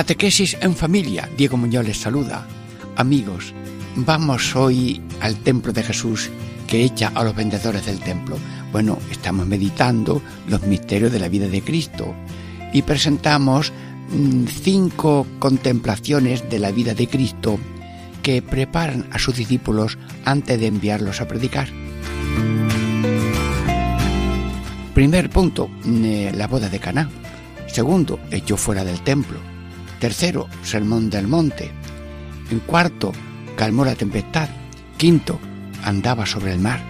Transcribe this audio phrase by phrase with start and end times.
[0.00, 1.28] Catequesis en familia.
[1.36, 2.46] Diego Muñoz les saluda.
[2.96, 3.52] Amigos,
[3.96, 6.30] vamos hoy al templo de Jesús
[6.66, 8.38] que echa a los vendedores del templo.
[8.72, 12.14] Bueno, estamos meditando los misterios de la vida de Cristo
[12.72, 13.74] y presentamos
[14.10, 17.58] mm, cinco contemplaciones de la vida de Cristo
[18.22, 21.68] que preparan a sus discípulos antes de enviarlos a predicar.
[24.94, 27.10] Primer punto, mm, la boda de Caná.
[27.66, 29.59] Segundo, echó fuera del templo.
[30.00, 31.70] Tercero, sermón del monte.
[32.50, 33.12] En cuarto,
[33.54, 34.48] calmó la tempestad.
[34.96, 35.38] Quinto,
[35.84, 36.80] andaba sobre el mar.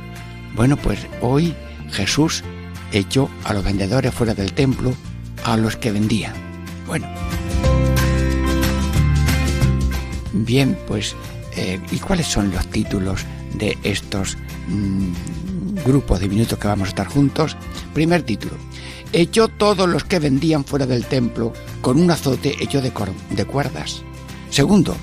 [0.55, 1.55] Bueno, pues hoy
[1.91, 2.44] Jesús
[2.92, 4.94] echó a los vendedores fuera del templo,
[5.44, 6.34] a los que vendían.
[6.86, 7.08] Bueno.
[10.33, 11.17] Bien, pues,
[11.56, 14.36] eh, ¿y cuáles son los títulos de estos
[14.69, 15.12] mm,
[15.84, 17.56] grupos de minutos que vamos a estar juntos?
[17.95, 18.55] Primer título,
[19.12, 22.92] echó todos los que vendían fuera del templo con un azote hecho de,
[23.31, 24.03] de cuerdas.
[24.51, 24.97] Segundo,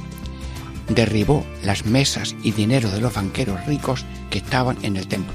[0.89, 5.33] derribó las mesas y dinero de los banqueros ricos que estaban en el templo.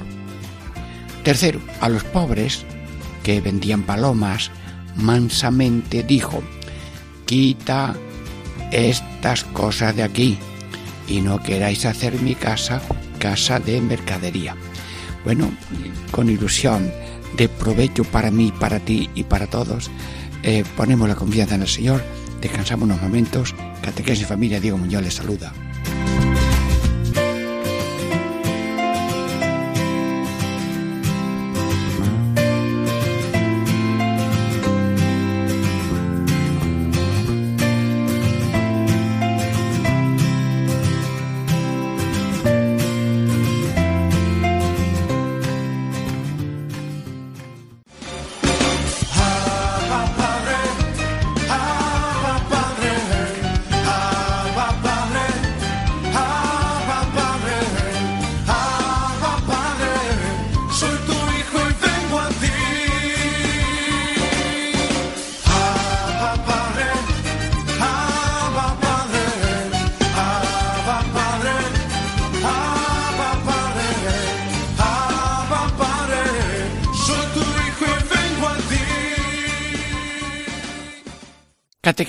[1.23, 2.65] Tercero, a los pobres
[3.23, 4.51] que vendían palomas,
[4.95, 6.43] mansamente dijo,
[7.25, 7.95] quita
[8.71, 10.37] estas cosas de aquí
[11.07, 12.81] y no queráis hacer mi casa
[13.23, 14.53] casa de mercadería.
[15.23, 15.51] Bueno,
[16.11, 16.91] con ilusión
[17.37, 19.89] de provecho para mí, para ti y para todos,
[20.43, 22.03] eh, ponemos la confianza en el Señor,
[22.41, 25.53] descansamos unos momentos, Catequesis Familia Diego Muñoz les saluda.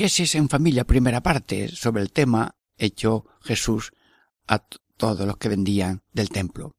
[0.05, 3.93] Catequesis en familia, primera parte, sobre el tema hecho Jesús
[4.47, 4.59] a
[4.99, 6.77] todos los que vendían del templo.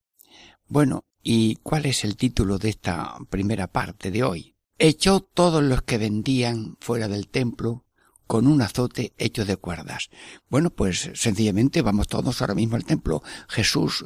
[0.67, 4.55] Bueno, ¿y cuál es el título de esta primera parte de hoy?
[4.77, 7.83] Echó todos los que vendían fuera del templo
[8.27, 10.11] con un azote hecho de cuerdas.
[10.47, 13.23] Bueno, pues sencillamente vamos todos ahora mismo al templo.
[13.49, 14.05] Jesús,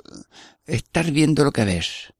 [0.65, 2.13] estás viendo lo que ves.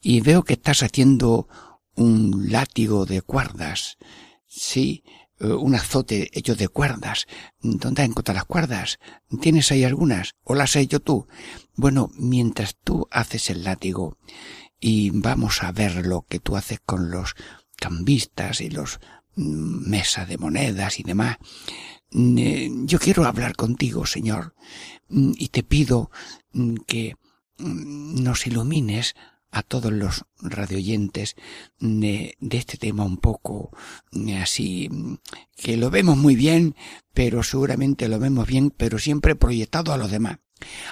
[0.00, 1.48] Y veo que estás haciendo
[1.96, 3.98] un látigo de cuerdas.
[4.46, 5.02] Sí,
[5.40, 7.26] un azote hecho de cuerdas.
[7.60, 8.98] ¿Dónde has encontrado las cuerdas?
[9.40, 10.34] ¿Tienes ahí algunas?
[10.44, 11.26] ¿O las has hecho tú?
[11.74, 14.16] Bueno, mientras tú haces el látigo
[14.80, 17.34] y vamos a ver lo que tú haces con los
[17.76, 19.00] cambistas y los
[19.36, 21.38] mm, mesas de monedas y demás,
[22.12, 24.54] mm, eh, yo quiero hablar contigo, Señor,
[25.08, 26.10] mm, y te pido
[26.86, 27.16] que
[27.58, 29.14] nos ilumines
[29.54, 31.36] a todos los radioyentes
[31.78, 33.70] de, este tema un poco
[34.12, 34.90] eh, así,
[35.56, 36.74] que lo vemos muy bien,
[37.12, 40.38] pero seguramente lo vemos bien, pero siempre proyectado a los demás.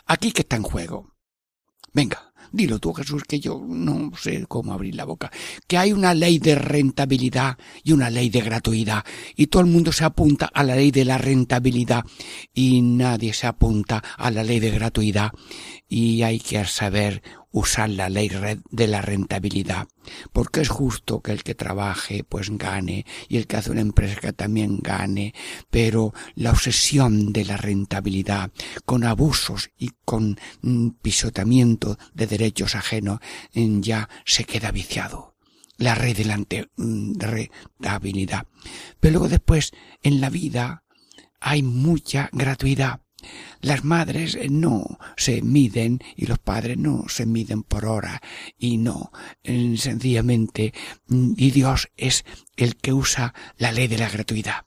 [0.06, 1.12] Aquí que está en juego.
[1.93, 5.32] Venga, Dilo tú, Jesús, que yo no sé cómo abrir la boca.
[5.67, 9.05] Que hay una ley de rentabilidad y una ley de gratuidad.
[9.37, 12.05] Y todo el mundo se apunta a la ley de la rentabilidad
[12.53, 15.32] y nadie se apunta a la ley de gratuidad.
[15.88, 17.23] Y hay que saber
[17.53, 18.31] usar la ley
[18.71, 19.87] de la rentabilidad,
[20.33, 24.21] porque es justo que el que trabaje pues gane y el que hace una empresa
[24.21, 25.35] que también gane,
[25.71, 28.51] pero la obsesión de la rentabilidad
[28.85, 33.21] con abusos y con mm, pisotamiento de derechos ajenos
[33.55, 35.37] mm, ya se queda viciado.
[35.79, 36.37] La red de la
[37.19, 38.47] rentabilidad.
[39.01, 39.73] Pero luego después
[40.03, 40.85] en la vida
[41.41, 43.01] hay mucha gratuidad
[43.61, 48.21] Las madres no se miden y los padres no se miden por hora
[48.59, 49.13] y no,
[49.45, 50.73] sencillamente,
[51.09, 52.25] y Dios es
[52.57, 54.65] el que usa la ley de la gratuidad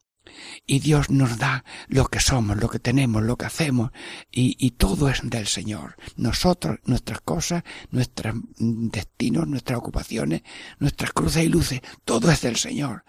[0.66, 3.92] y Dios nos da lo que somos, lo que tenemos, lo que hacemos,
[4.31, 5.96] y, todo es del Señor.
[6.18, 10.42] Nosotros, nuestras cosas, nuestros destinos, nuestras ocupaciones,
[10.80, 13.04] nuestras cruces y luces, todo es del Señor.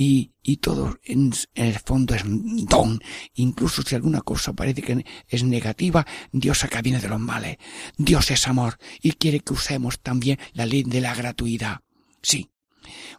[0.00, 3.00] Y, y todo en, el fondo es don.
[3.34, 7.56] Incluso si alguna cosa parece que es negativa, Dios acá viene de los males.
[7.96, 11.80] Dios es amor y quiere que usemos también la ley de la gratuidad.
[12.22, 12.50] Sí.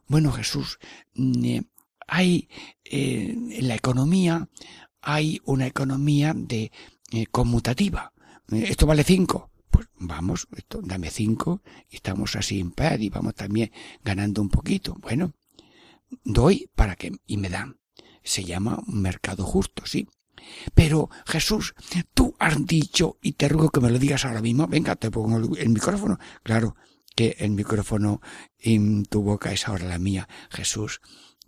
[0.07, 0.79] Bueno, Jesús,
[1.15, 1.63] mm, eh,
[2.07, 2.47] hay
[2.85, 4.47] eh, en la economía
[5.01, 6.71] hay una economía de
[7.11, 8.13] eh, conmutativa.
[8.51, 9.49] Eh, esto vale cinco.
[9.69, 13.71] Pues vamos, esto, dame cinco y estamos así en paz y vamos también
[14.03, 14.95] ganando un poquito.
[14.99, 15.33] Bueno,
[16.23, 17.79] doy para que y me dan.
[18.23, 20.07] Se llama mercado justo, sí.
[20.73, 21.73] Pero Jesús,
[22.13, 24.67] tú has dicho y te ruego que me lo digas ahora mismo.
[24.67, 26.17] Venga, te pongo el micrófono.
[26.43, 26.75] Claro
[27.15, 28.21] que el micrófono
[28.57, 30.27] en tu boca es ahora la mía.
[30.49, 31.01] Jesús,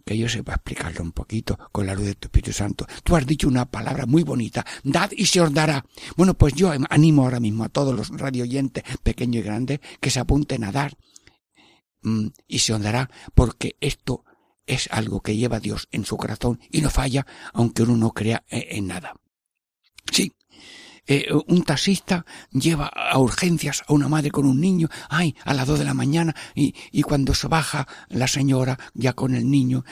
[0.06, 2.86] que yo sepa explicarlo un poquito con la luz de tu Espíritu Santo.
[3.04, 5.86] Tú has dicho una palabra muy bonita, dad y se os dará.
[6.18, 10.20] Bueno, pues yo animo ahora mismo a todos los radioyentes, pequeños y grandes, que se
[10.20, 10.98] apunten a dar
[12.02, 14.26] mm, y se os dará, porque esto
[14.66, 18.44] es algo que lleva Dios en su corazón y no falla, aunque uno no crea
[18.50, 19.16] eh, en nada.
[20.12, 20.34] Sí,
[21.08, 25.68] eh, un taxista lleva a urgencias a una madre con un niño, ay, a las
[25.68, 29.84] dos de la mañana, y, y cuando se baja la señora ya con el niño,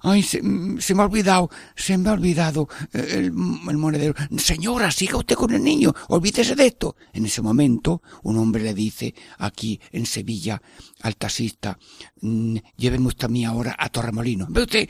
[0.00, 4.14] ay, se, me ha olvidado, se me ha olvidado eh, el, el, monedero.
[4.36, 6.96] Señora, siga usted con el niño, olvídese de esto.
[7.12, 10.60] En ese momento, un hombre le dice aquí en Sevilla
[11.02, 11.78] al taxista,
[12.22, 14.46] mm, lléveme usted a mí ahora a Torremolino.
[14.48, 14.88] Ve usted,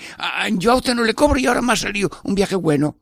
[0.53, 2.97] yo a usted no le cobro y ahora me ha salido un viaje bueno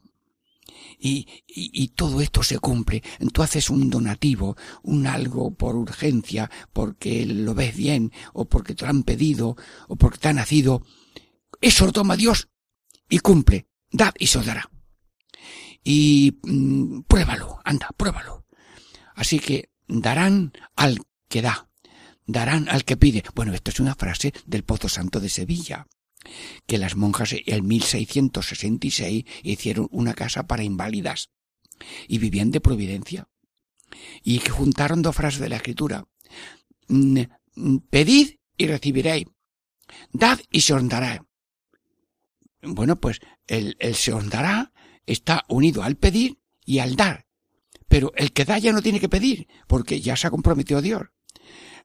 [1.02, 3.02] y, y, todo esto se cumple.
[3.32, 8.84] Tú haces un donativo, un algo por urgencia, porque lo ves bien, o porque te
[8.84, 9.56] lo han pedido,
[9.88, 10.87] o porque te ha nacido.
[11.60, 12.49] Eso lo toma Dios
[13.08, 13.66] y cumple.
[13.90, 14.70] Dad y se dará.
[15.82, 18.46] Y mm, pruébalo, anda, pruébalo.
[19.16, 21.69] Así que darán al que da,
[22.26, 23.25] darán al que pide.
[23.34, 25.88] Bueno, esto es una frase del Pozo Santo de Sevilla
[26.67, 31.31] que las monjas en 1666 hicieron una casa para inválidas
[32.09, 33.29] y vivían de providencia.
[34.23, 36.07] Y que juntaron dos frases de la escritura.
[37.91, 39.27] Pedid y recibiréis.
[40.13, 40.83] Dad y se os.
[42.63, 44.25] Bueno, pues el, se os
[45.05, 47.27] está unido al pedir y al dar.
[47.89, 51.03] Pero el que da ya no tiene que pedir, porque ya se ha comprometido Dios.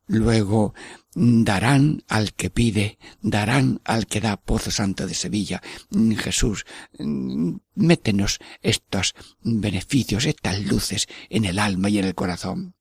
[0.07, 0.73] Luego
[1.15, 5.61] darán al que pide, darán al que da Pozo Santo de Sevilla.
[6.17, 6.65] Jesús,
[7.75, 12.75] métenos estos beneficios, estas luces en el alma y en el corazón.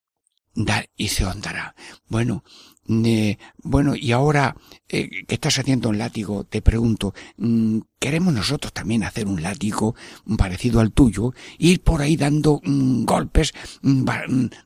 [0.54, 1.74] Dar y se ondará.
[2.08, 2.44] Bueno,
[2.88, 4.56] eh, bueno, y ahora
[4.88, 9.96] eh, que estás haciendo un látigo, te pregunto, mm, ¿queremos nosotros también hacer un látigo
[10.38, 11.32] parecido al tuyo?
[11.58, 13.52] Ir por ahí dando mm, golpes,
[13.82, 14.04] mm,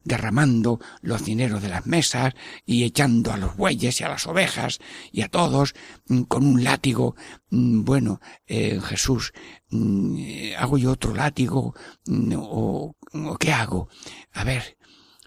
[0.05, 2.35] derramando los dineros de las mesas
[2.67, 4.81] y echando a los bueyes y a las ovejas
[5.13, 5.75] y a todos
[6.29, 7.17] con un látigo.
[7.51, 9.33] Bueno, eh, Jesús,
[10.59, 11.75] ¿hago yo otro látigo?
[12.37, 13.89] ¿O, ¿O qué hago?
[14.33, 14.77] A ver,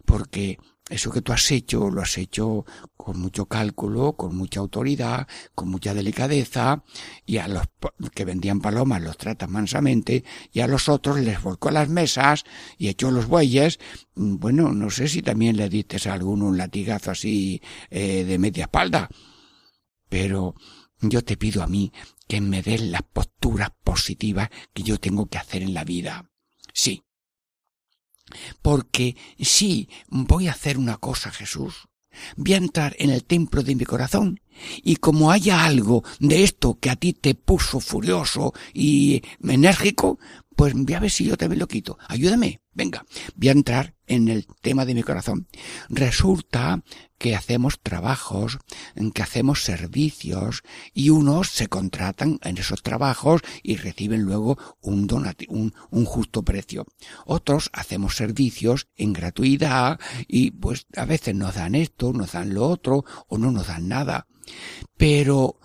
[0.06, 0.60] porque
[0.94, 5.70] eso que tú has hecho, lo has hecho con mucho cálculo, con mucha autoridad, con
[5.70, 6.84] mucha delicadeza,
[7.26, 7.68] y a los
[8.14, 12.44] que vendían palomas los tratas mansamente, y a los otros les volcó las mesas
[12.78, 13.80] y echó los bueyes.
[14.16, 18.38] Mm, bueno, no sé si también le diste a alguno un latigazo así eh, de
[18.38, 19.10] media espalda,
[20.10, 20.54] pero
[21.02, 21.92] yo te pido a mí
[22.28, 26.30] que me des las posturas positivas que yo tengo que hacer en la vida.
[26.72, 27.04] Sí,
[28.62, 31.88] porque sí, voy a hacer una cosa, Jesús.
[32.36, 34.40] Voy a entrar en el templo de mi corazón
[34.84, 40.20] y como haya algo de esto que a ti te puso furioso y enérgico,
[40.56, 41.98] pues voy a ver si yo también lo quito.
[42.08, 42.62] Ayúdame.
[42.76, 43.06] Venga,
[43.36, 45.48] voy a entrar en el tema de mi corazón.
[45.90, 46.84] Resulta
[47.20, 48.58] que hacemos trabajos,
[49.14, 55.08] que hacemos servicios y unos se contratan en esos trabajos y reciben luego un,
[55.92, 56.88] un, justo precio.
[57.26, 62.68] Otros hacemos servicios en gratuidad y pues a veces nos dan esto, nos dan lo
[62.68, 64.28] otro o no nos dan nada.
[64.98, 65.60] Pero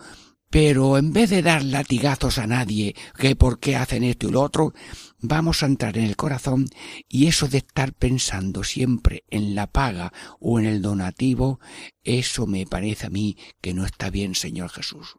[0.51, 4.43] pero en vez de dar latigazos a nadie, que por qué hacen esto y lo
[4.43, 4.73] otro,
[5.21, 6.67] vamos a entrar en el corazón
[7.09, 11.61] y eso de estar pensando siempre en la paga o en el donativo,
[12.03, 15.17] eso me parece a mí que no está bien, Señor Jesús.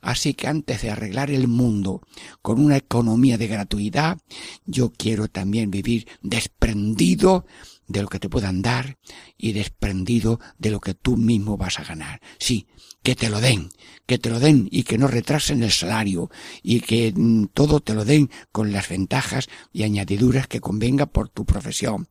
[0.00, 2.02] Así que antes de arreglar el mundo
[2.40, 4.18] con una economía de gratuidad,
[4.64, 7.46] yo quiero también vivir desprendido
[7.88, 8.98] de lo que te puedan dar
[9.36, 12.20] y desprendido de lo que tú mismo vas a ganar.
[12.38, 12.66] Sí,
[13.06, 13.68] que te lo den,
[14.04, 16.28] que te lo den y que no retrasen el salario
[16.60, 21.28] y que mm, todo te lo den con las ventajas y añadiduras que convenga por
[21.28, 22.08] tu profesión.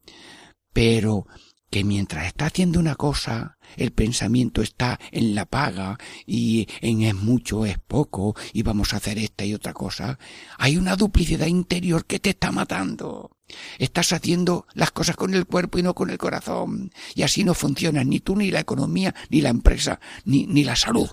[0.71, 1.27] Pero
[1.69, 7.15] que mientras está haciendo una cosa, el pensamiento está en la paga y en es
[7.15, 10.19] mucho, es poco y vamos a hacer esta y otra cosa,
[10.57, 13.31] hay una duplicidad interior que te está matando.
[13.77, 16.91] Estás haciendo las cosas con el cuerpo y no con el corazón.
[17.13, 20.75] Y así no funciona ni tú, ni la economía, ni la empresa, ni, ni la
[20.75, 21.10] salud.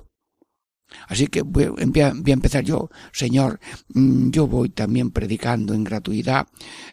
[1.09, 1.65] Así que voy
[2.01, 3.61] a, empezar yo, Señor,
[3.95, 6.47] mm, yo voy también predicando en gratuidad.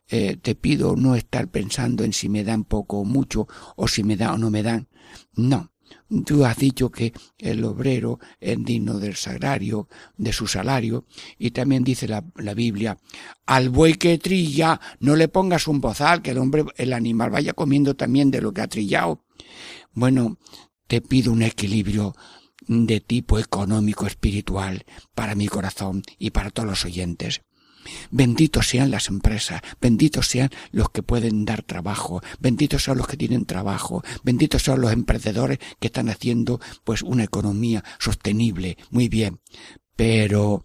[0.07, 4.03] Eh, te pido no estar pensando en si me dan poco o mucho, o si
[4.03, 4.87] me dan o no me dan.
[5.35, 5.71] No.
[6.25, 9.87] Tú has dicho que el obrero es digno del sagrario,
[10.17, 11.05] de su salario,
[11.37, 12.97] y también dice la, la Biblia,
[13.45, 17.53] al buey que trilla no le pongas un bozal, que el hombre, el animal vaya
[17.53, 19.23] comiendo también de lo que ha trillado.
[19.93, 20.37] Bueno,
[20.87, 22.15] te pido un equilibrio
[22.69, 24.85] de tipo económico espiritual
[25.15, 27.41] para mi corazón y para todos los oyentes.
[28.11, 33.17] Benditos sean las empresas, benditos sean los que pueden dar trabajo, benditos sean los que
[33.17, 39.39] tienen trabajo, benditos sean los emprendedores que están haciendo pues una economía sostenible, muy bien,
[39.95, 40.63] pero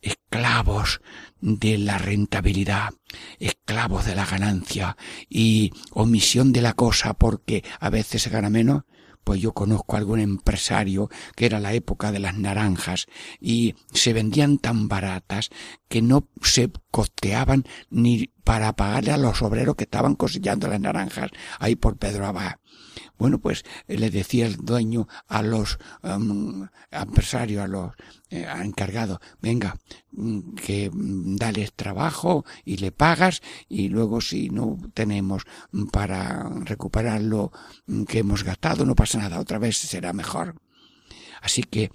[0.00, 1.00] esclavos
[1.40, 2.90] de la rentabilidad,
[3.38, 4.96] esclavos de la ganancia
[5.28, 8.82] y omisión de la cosa porque a veces se gana menos,
[9.26, 13.06] pues yo conozco a algún empresario que era la época de las naranjas
[13.40, 15.50] y se vendían tan baratas
[15.88, 21.32] que no se costeaban ni para pagarle a los obreros que estaban cosechando las naranjas
[21.58, 22.54] ahí por Pedro Abad.
[23.18, 27.92] Bueno, pues eh, le decía el dueño a los um, empresarios, a los
[28.30, 29.76] eh, encargados, venga,
[30.12, 35.44] mm, que mm, dales trabajo y le pagas y luego si no tenemos
[35.92, 37.52] para recuperar lo
[37.86, 40.56] mm, que hemos gastado, no pasa nada, otra vez será mejor.
[41.40, 41.90] Así que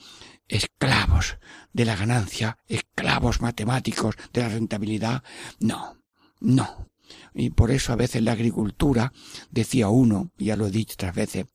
[0.47, 1.37] esclavos
[1.73, 5.23] de la ganancia, esclavos matemáticos de la rentabilidad,
[5.59, 5.97] no,
[6.39, 6.90] no,
[7.33, 9.13] y por eso a veces la agricultura,
[9.49, 11.45] decía uno, ya lo he dicho otras veces,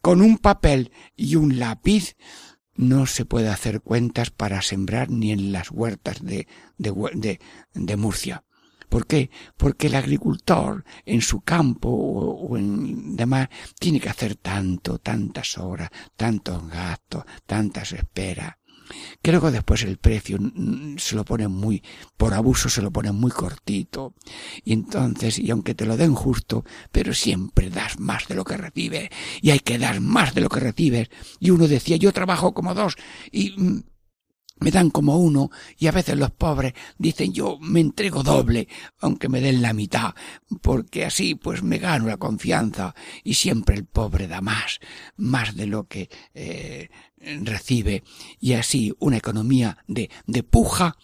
[0.00, 2.16] con un papel y un lápiz
[2.76, 7.38] no se puede hacer cuentas para sembrar ni en las huertas de, de,
[7.74, 8.44] de, Murcia.
[8.88, 9.30] ¿Por qué?
[9.56, 15.56] Porque el agricultor en su campo o, o, en demás tiene que hacer tanto, tantas
[15.58, 18.56] horas, tantos gastos, tantas esperas.
[19.22, 20.38] Que después el precio
[20.96, 21.82] se lo pone muy,
[22.16, 24.14] por abuso se lo pone muy cortito.
[24.64, 28.56] Y entonces, y aunque te lo den justo, pero siempre das más de lo que
[28.56, 29.10] recibes.
[29.42, 31.08] Y hay que dar más de lo que recibes.
[31.40, 32.96] Y uno decía, yo trabajo como dos
[33.30, 33.82] y mm,
[34.60, 38.68] me dan como uno y a veces los pobres dicen yo me entrego doble
[39.00, 40.14] aunque me den la mitad
[40.62, 44.78] porque así pues me gano la confianza y siempre el pobre da más
[45.16, 46.88] más de lo que eh,
[47.42, 48.02] recibe
[48.40, 50.96] y así una economía de, de puja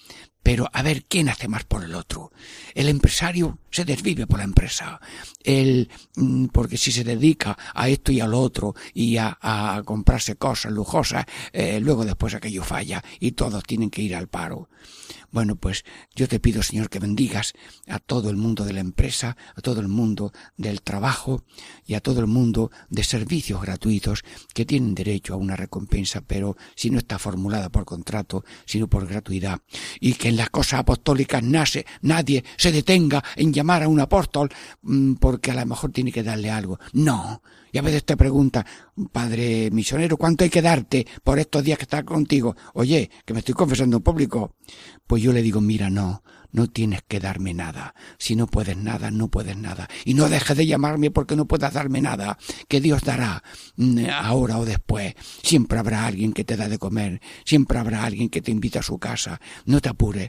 [0.43, 2.33] pero a ver quién hace más por el otro.
[2.75, 5.01] El empresario se desvive por la empresa.
[5.45, 9.83] El, mm, porque si se dedica a esto y a lo otro y a, a
[9.85, 14.69] comprarse cosas lujosas, eh, luego después aquello falla y todos tienen que ir al paro.
[15.33, 15.85] Bueno, pues
[16.17, 17.53] yo te pido, Señor, que bendigas
[17.87, 21.45] a todo el mundo de la empresa, a todo el mundo del trabajo
[21.87, 26.57] y a todo el mundo de servicios gratuitos que tienen derecho a una recompensa, pero
[26.75, 29.61] si no está formulada por contrato, sino por gratuidad.
[30.01, 34.51] Y que en las cosas apostólicas nace, nadie se detenga en llamar a un apóstol
[34.83, 36.81] mm, porque a lo mejor tiene que darle algo.
[36.93, 37.43] No.
[37.73, 38.65] Y a veces te pregunta,
[39.13, 42.57] padre misionero, ¿cuánto hay que darte por estos días que estás contigo?
[42.75, 44.57] Oye, que me estoy confesando en público.
[45.07, 46.23] Pues yo le digo, mira, no,
[46.53, 47.95] no tienes que darme nada.
[48.19, 49.89] Si no puedes nada, no puedes nada.
[50.05, 53.43] Y no dejes de llamarme porque no puedas darme nada, que Dios dará
[53.77, 55.15] mm, ahora o después.
[55.43, 58.85] Siempre habrá alguien que te da de comer, siempre habrá alguien que te invita a
[58.85, 59.41] su casa.
[59.65, 60.29] No te apures.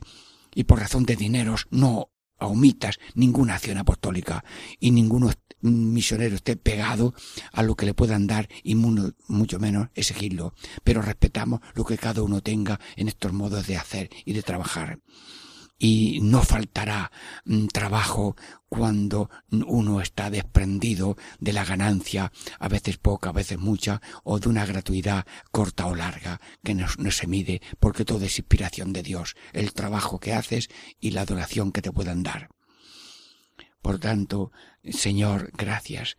[0.53, 2.10] Y por razón de dineros, no
[2.47, 4.43] omitas ninguna acción apostólica
[4.79, 5.31] y ninguno
[5.61, 7.13] misionero esté pegado
[7.53, 10.53] a lo que le puedan dar y mucho menos exigirlo.
[10.83, 14.99] Pero respetamos lo que cada uno tenga en estos modos de hacer y de trabajar.
[15.77, 17.11] Y no faltará
[17.45, 18.35] mm, trabajo
[18.71, 24.47] cuando uno está desprendido de la ganancia, a veces poca, a veces mucha, o de
[24.47, 29.35] una gratuidad corta o larga, que no, se mide, porque todo es inspiración de Dios,
[29.51, 30.69] el trabajo que haces
[31.01, 32.47] y la adoración que te puedan dar.
[33.81, 34.53] Por tanto,
[34.85, 36.15] Señor, gracias.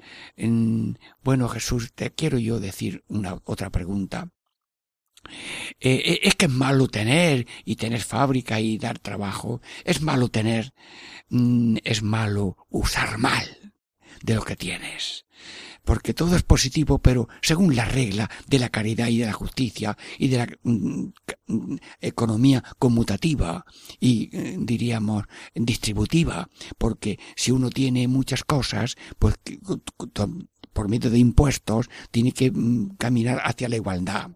[1.25, 4.29] bueno, Jesús, te quiero yo decir una otra pregunta.
[5.81, 9.61] Eh, es que es malo tener y tener fábrica y dar trabajo.
[9.85, 10.73] Es malo tener,
[11.31, 13.73] mm, es malo usar mal
[14.23, 15.27] de lo que tienes
[15.85, 19.97] porque todo es positivo, pero según la regla de la caridad y de la justicia
[20.19, 21.09] y de la mm,
[21.47, 23.65] mm, economía conmutativa
[24.01, 25.25] y eh, diríamos
[25.55, 26.49] distributiva,
[26.79, 29.35] porque si uno tiene muchas cosas, pues
[30.73, 32.53] por medio de impuestos tiene que
[32.99, 34.31] caminar hacia la igualdad.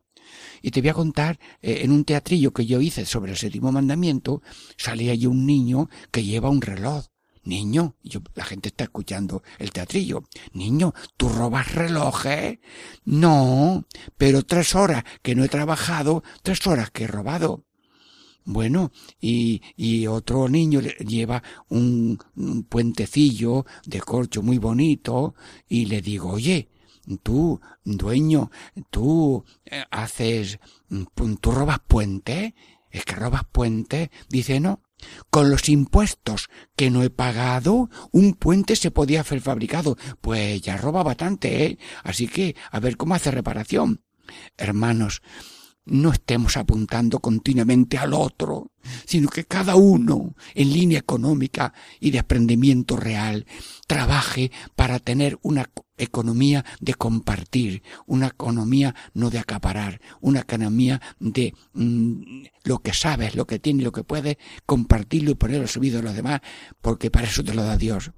[0.63, 3.73] Y te voy a contar, eh, en un teatrillo que yo hice sobre el séptimo
[3.73, 4.43] mandamiento,
[4.77, 7.07] salía allí un niño que lleva un reloj
[7.47, 10.25] Niño, yo, la gente está escuchando el teatrillo.
[10.53, 12.59] Niño, ¿tú robas relojes?
[13.05, 13.87] No,
[14.19, 17.65] pero tres horas que no he trabajado, tres horas que he robado.
[18.45, 18.91] Bueno,
[19.21, 22.19] y, y otro niño lleva un,
[22.69, 25.35] puentecillo de corcho muy bonito
[25.69, 26.69] y le digo, oye,
[27.23, 28.51] tú, dueño,
[28.91, 30.59] tú eh, haces,
[31.41, 32.55] tú robas puente,
[32.91, 34.83] es que robas puente, dice no,
[35.31, 39.97] con los impuestos que no he pagado, un puente se podía haber fabricado.
[40.21, 41.79] Pues ya roba bastante, ¿eh?
[42.03, 44.03] Así que a ver cómo hace reparación.
[44.57, 45.23] Hermanos,
[45.85, 48.73] no estemos apuntando continuamente al otro,
[49.05, 53.47] sino que cada uno, en línea económica y de aprendimiento real,
[53.87, 61.55] trabaje para tener una economía de compartir, una economía no de acaparar, una economía de
[61.75, 64.37] mm, lo que sabes, lo que tienes, lo que puedes,
[64.67, 66.41] compartirlo y ponerlo servicio de los demás,
[66.81, 68.13] porque para eso te lo da Dios.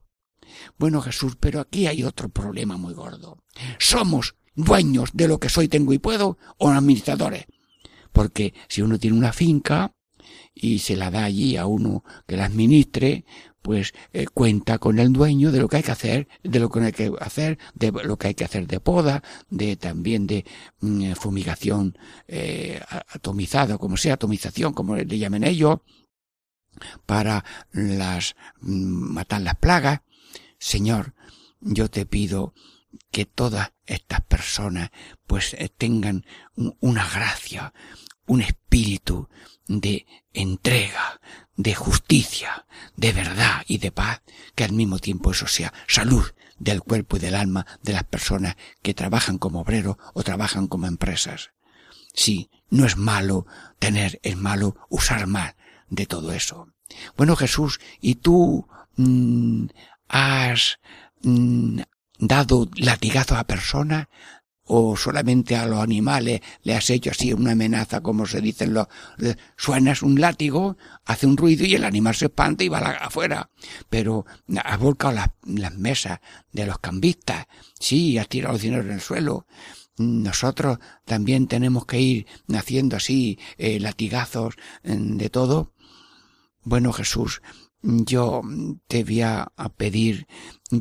[0.79, 3.39] Bueno, Jesús, pero aquí hay otro problema muy gordo.
[3.79, 7.47] Somos dueños de lo que soy, tengo y puedo, o administradores.
[8.13, 9.93] Porque si uno tiene una finca
[10.61, 13.25] y se la da allí a uno que la administre,
[13.63, 16.81] pues eh, cuenta con el dueño de lo que hay que hacer, de lo que
[16.81, 20.45] hay que hacer, de lo que hay que hacer de poda, de también de
[20.81, 21.97] mm, fumigación
[22.27, 25.79] eh, atomizada, como sea, atomización, como le llamen ellos,
[27.07, 30.01] para las mm, matar las plagas.
[30.59, 31.15] Señor,
[31.61, 32.55] yo te pido
[33.11, 34.91] que todas estas personas
[35.27, 36.25] pues eh, tengan
[36.81, 37.73] una gracia,
[38.27, 39.29] un espíritu
[39.69, 41.21] de entrega,
[41.57, 44.23] de justicia, de verdad y de paz,
[44.55, 46.25] que al mismo tiempo eso sea salud
[46.59, 50.87] del cuerpo y del alma de las personas que trabajan como obreros o trabajan como
[50.87, 51.51] empresas.
[52.15, 53.47] Sí, no es malo
[53.79, 55.55] tener, es malo usar más
[55.89, 56.69] de todo eso.
[57.17, 59.67] Bueno, Jesús, ¿y tú mm,
[60.09, 60.79] has
[61.23, 61.81] mm,
[62.19, 64.09] dado latigazos a personas?
[64.69, 68.87] O solamente a los animales le has hecho así una amenaza, como se dicen los,
[69.57, 70.77] suenas un látigo,
[71.07, 73.51] hace un ruido y el animal se espanta y va afuera.
[73.89, 74.27] Pero
[74.63, 76.21] has volcado las, las mesas
[76.53, 77.47] de los cambistas,
[77.81, 79.47] sí, has tirado los dinero en el suelo.
[79.97, 84.55] Nosotros también tenemos que ir haciendo así eh, latigazos
[84.85, 85.73] mm, de todo.
[86.63, 87.41] Bueno, Jesús,
[87.83, 88.43] yo
[88.87, 90.27] te voy a pedir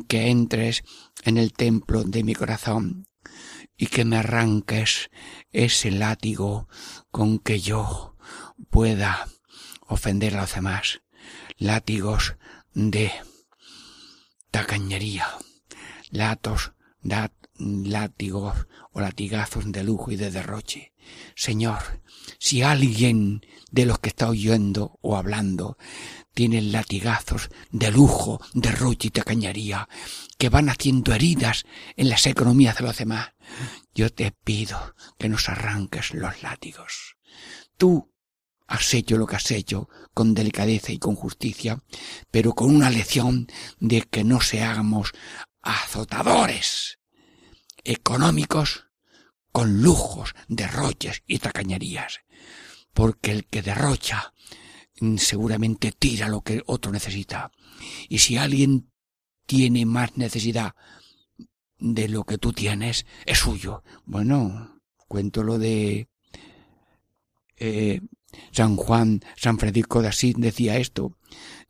[0.08, 0.84] que entres
[1.24, 3.08] en el templo de mi corazón
[3.78, 5.10] y que me arranques
[5.52, 6.68] ese látigo
[7.10, 8.16] con que yo
[8.70, 9.28] pueda
[9.86, 11.00] ofender a los demás.
[11.56, 12.36] Látigos
[12.74, 13.12] de
[14.50, 15.28] tacañería,
[16.10, 16.72] latos,
[17.58, 20.92] látigos o latigazos de lujo y de derroche.
[21.36, 22.02] Señor,
[22.38, 25.78] si alguien de los que está oyendo o hablando
[26.34, 29.88] tiene latigazos de lujo, derroche y tacañería,
[30.38, 31.64] que van haciendo heridas
[31.96, 33.32] en las economías de los demás,
[33.94, 37.16] yo te pido que nos arranques los látigos.
[37.76, 38.12] Tú
[38.66, 41.82] has hecho lo que has hecho con delicadeza y con justicia,
[42.30, 43.48] pero con una lección
[43.80, 45.12] de que no seamos
[45.62, 46.98] azotadores
[47.84, 48.86] económicos
[49.50, 52.20] con lujos, derroches y tacañerías.
[52.92, 54.34] Porque el que derrocha
[55.16, 57.50] seguramente tira lo que otro necesita.
[58.08, 58.90] Y si alguien
[59.46, 60.74] tiene más necesidad
[61.78, 63.82] de lo que tú tienes es suyo.
[64.04, 66.08] Bueno, cuento lo de
[67.56, 68.00] eh,
[68.52, 71.16] San Juan, San Francisco de Asís decía esto.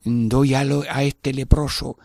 [0.03, 1.99] Doy a, a este leproso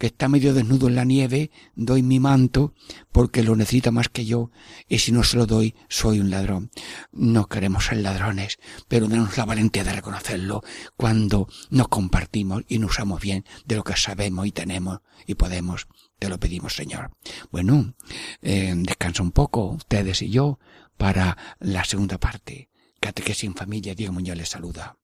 [0.00, 2.72] que está medio desnudo en la nieve, doy mi manto
[3.12, 4.50] porque lo necesita más que yo,
[4.88, 6.70] y si no se lo doy, soy un ladrón.
[7.12, 8.58] No queremos ser ladrones,
[8.88, 10.62] pero tenemos la valentía de reconocerlo
[10.96, 15.86] cuando nos compartimos y nos usamos bien de lo que sabemos y tenemos y podemos.
[16.18, 17.10] Te lo pedimos, Señor.
[17.50, 17.94] Bueno,
[18.40, 20.58] eh, descansa un poco, ustedes y yo,
[20.96, 22.70] para la segunda parte.
[23.00, 24.96] Catequesis en familia, Diego Muñoz les saluda.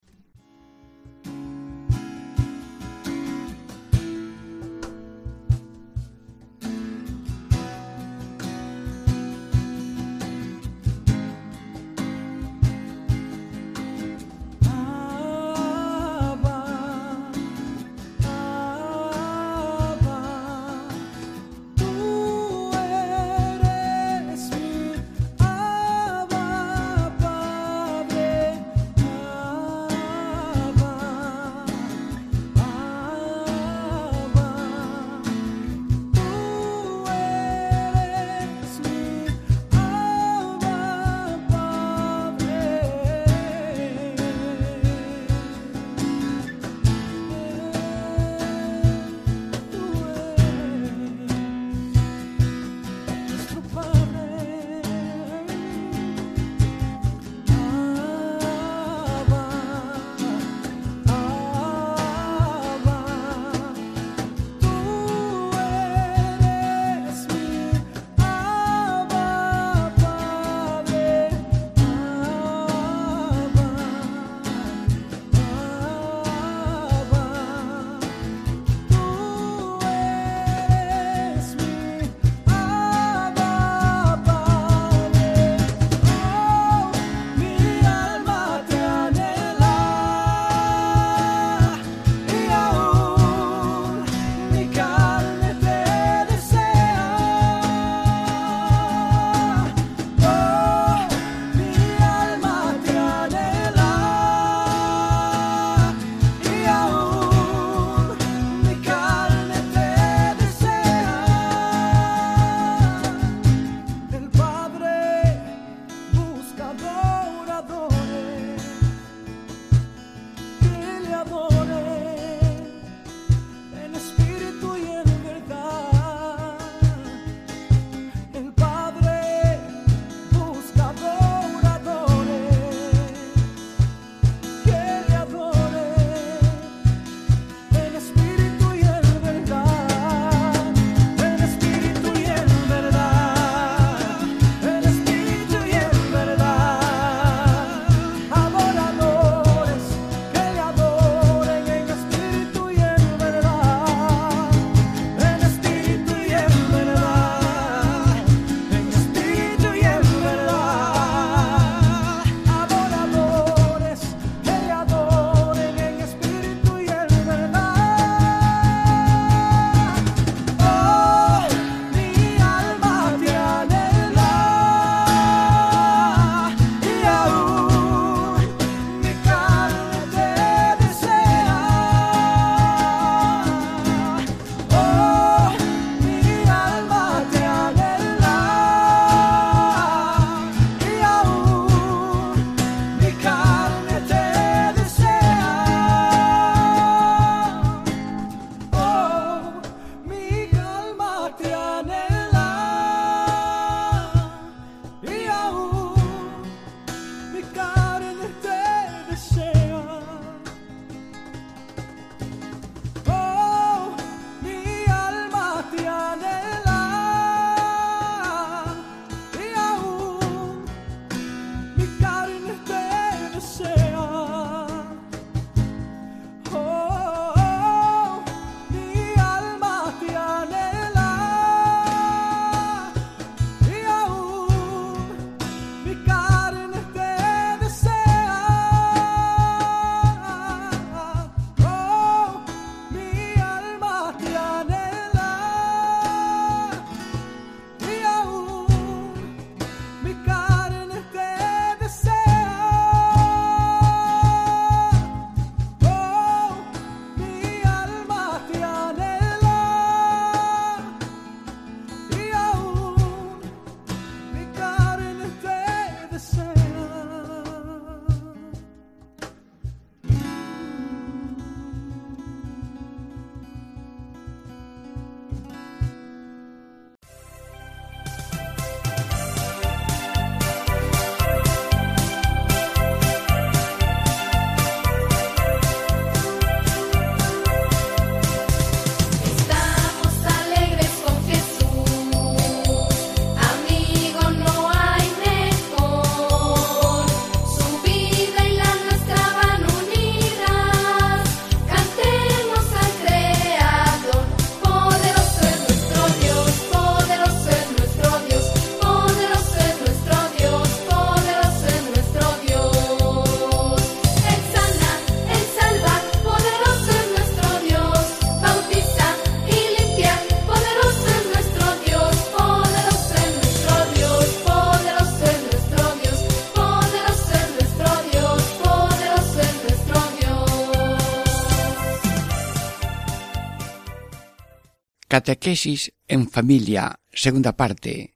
[335.26, 338.14] Catequesis en familia, segunda parte.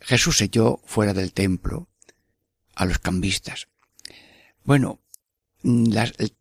[0.00, 1.88] Jesús yo fuera del templo
[2.74, 3.68] a los cambistas.
[4.62, 5.00] Bueno,
[5.64, 6.36] el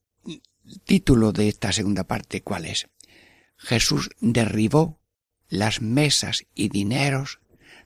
[0.83, 2.89] título de esta segunda parte, ¿cuál es?
[3.55, 4.99] Jesús derribó
[5.47, 7.39] las mesas y dineros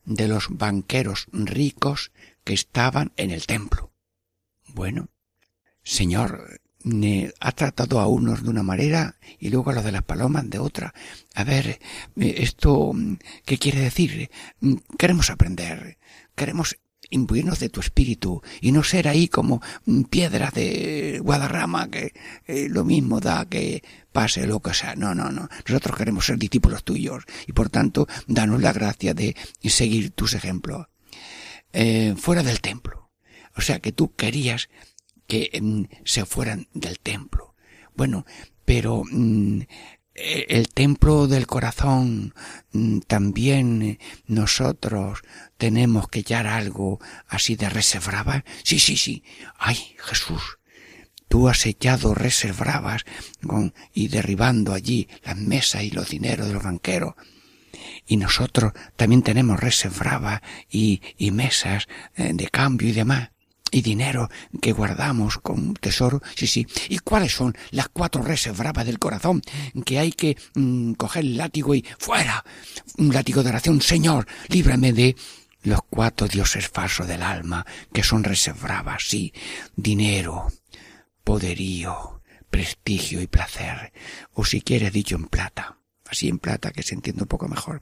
[0.03, 2.11] de los banqueros ricos
[2.43, 3.93] que estaban en el templo.
[4.65, 5.09] Bueno,
[5.83, 6.59] Señor,
[7.39, 10.59] ha tratado a unos de una manera y luego a los de las palomas de
[10.59, 10.93] otra.
[11.35, 11.79] A ver,
[12.15, 12.93] eh, esto,
[13.45, 14.29] ¿qué quiere decir?
[14.97, 15.97] Queremos aprender,
[16.35, 16.77] queremos
[17.09, 19.61] imbuirnos de tu espíritu y no ser ahí como
[20.09, 22.13] piedras de Guadarrama que
[22.45, 24.95] eh, lo mismo da que pase lo que sea.
[24.95, 25.49] No, no, no.
[25.67, 30.87] Nosotros queremos ser discípulos tuyos y por tanto danos la gracia de seguir tus ejemplos.
[31.73, 33.11] Eh, fuera del templo.
[33.55, 34.69] O sea que tú querías
[35.29, 37.55] que mm, se fueran del templo.
[37.95, 38.25] Bueno,
[38.65, 39.61] pero mm,
[40.15, 42.33] e, el templo del corazón
[42.73, 45.21] mm, también nosotros
[45.57, 48.43] tenemos que hallar algo así de reservaba.
[48.63, 49.23] Sí, sí, sí.
[49.57, 50.57] Ay, Jesús,
[51.27, 53.05] tú has echado reservabas
[53.45, 57.13] con, y derribando allí las mesas y los dineros de los banqueros.
[58.07, 63.29] Y nosotros también tenemos reservabas y, y mesas eh, de cambio y demás
[63.71, 64.29] y dinero
[64.61, 66.21] que guardamos con tesoro.
[66.35, 66.67] Sí, sí.
[66.89, 69.41] ¿Y cuáles son las cuatro reservas del corazón?
[69.85, 72.43] Que hay que mm, coger el látigo y fuera.
[72.97, 73.81] Un látigo de oración.
[73.81, 75.15] Señor, líbrame de
[75.63, 79.33] los cuatro dioses falsos del alma, que son reservas, sí.
[79.75, 80.47] Dinero,
[81.23, 83.91] poderío, prestigio y placer.
[84.33, 85.78] O si quieres dicho en plata
[86.09, 87.81] así en plata que se entiende un poco mejor.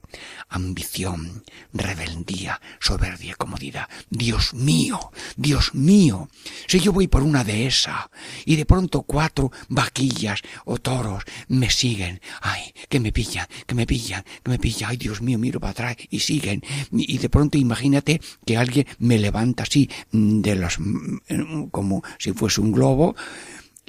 [0.49, 3.87] Ambición, rebeldía, soberbia, comodidad.
[4.09, 6.29] Dios mío, Dios mío,
[6.67, 8.09] si yo voy por una dehesa
[8.45, 13.85] y de pronto cuatro vaquillas o toros me siguen, ay, que me pillan, que me
[13.85, 16.61] pillan, que me pillan, ay, Dios mío, miro para atrás y siguen.
[16.91, 20.77] Y de pronto imagínate que alguien me levanta así de los,
[21.71, 23.15] como si fuese un globo,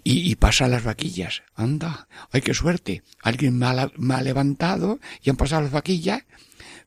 [0.04, 1.42] y, pasa las vaquillas.
[1.54, 3.02] Anda, ay, qué suerte.
[3.22, 6.24] Alguien me ha, levantado y han pasado las vaquillas,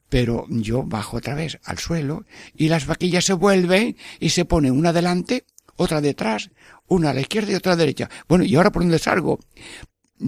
[0.10, 4.74] pero yo bajo otra vez al suelo y las vaquillas se vuelven y se ponen
[4.74, 5.46] una delante,
[5.76, 6.52] otra detrás,
[6.88, 8.10] una a la izquierda y otra a la derecha.
[8.28, 9.40] Bueno, ¿y ahora por dónde salgo?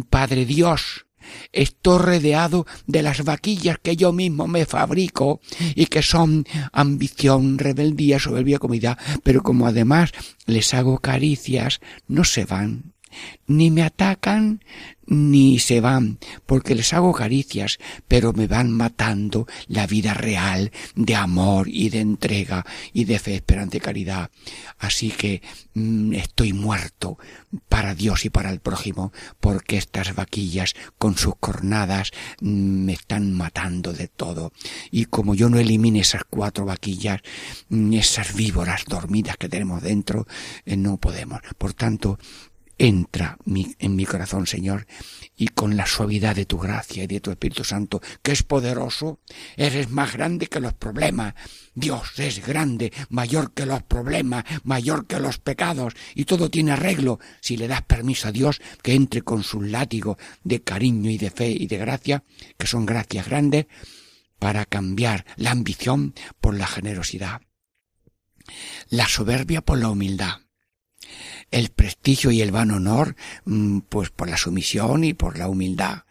[0.09, 1.05] Padre Dios,
[1.51, 5.41] Estoy rodeado de las vaquillas que yo mismo me fabrico
[5.75, 10.11] y que son ambición, rebeldía, soberbia, comida, pero como además
[10.45, 12.92] les hago caricias, no se van,
[13.47, 14.61] ni me atacan,
[15.05, 21.15] ni se van, porque les hago caricias, pero me van matando la vida real de
[21.15, 24.31] amor y de entrega y de fe, esperanza y caridad.
[24.79, 25.41] Así que
[25.73, 27.17] mm, estoy muerto
[27.69, 33.33] para Dios y para el prójimo, porque estas vaquillas con sus cornadas mm, me están
[33.33, 34.51] matando de todo.
[34.91, 37.21] Y como yo no elimine esas cuatro vaquillas,
[37.69, 40.27] mm, esas víboras dormidas que tenemos dentro,
[40.65, 41.41] eh, no podemos.
[41.57, 42.17] Por tanto,
[42.77, 44.87] entra en mi corazón, Señor,
[45.35, 49.19] y con la suavidad de tu gracia y de tu Espíritu Santo, que es poderoso,
[49.55, 51.33] eres más grande que los problemas.
[51.75, 57.19] Dios es grande, mayor que los problemas, mayor que los pecados, y todo tiene arreglo.
[57.41, 61.31] Si le das permiso a Dios que entre con su látigo de cariño y de
[61.31, 62.23] fe y de gracia,
[62.57, 63.65] que son gracias grandes,
[64.39, 67.41] para cambiar la ambición por la generosidad,
[68.89, 70.42] la soberbia por la humildad,
[71.51, 76.03] el prestigio y el vano honor, mm, pues por la sumisión y por la humildad.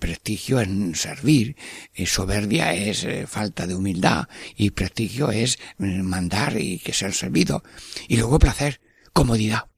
[0.00, 1.56] Prestigio es servir,
[1.94, 7.12] y soberbia es eh, falta de humildad y prestigio es mm, mandar y que ser
[7.12, 7.62] servido.
[8.08, 8.80] Y luego placer,
[9.12, 9.71] comodidad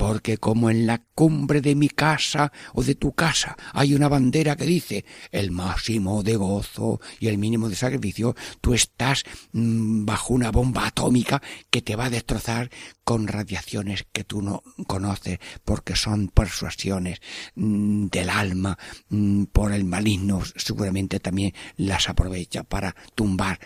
[0.00, 4.56] porque como en la cumbre de mi casa o de tu casa hay una bandera
[4.56, 10.32] que dice el máximo de gozo y el mínimo de sacrificio, tú estás mm, bajo
[10.32, 12.70] una bomba atómica que te va a destrozar
[13.04, 17.20] con radiaciones que tú no conoces porque son persuasiones
[17.56, 18.78] mm, del alma
[19.10, 23.60] mm, por el maligno seguramente también las aprovecha para tumbar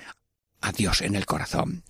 [0.61, 1.85] a Dios en el corazón.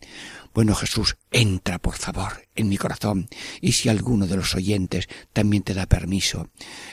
[0.55, 3.29] Bueno Jesús, entra por favor en mi corazón
[3.61, 6.49] y si alguno de los oyentes también te da permiso,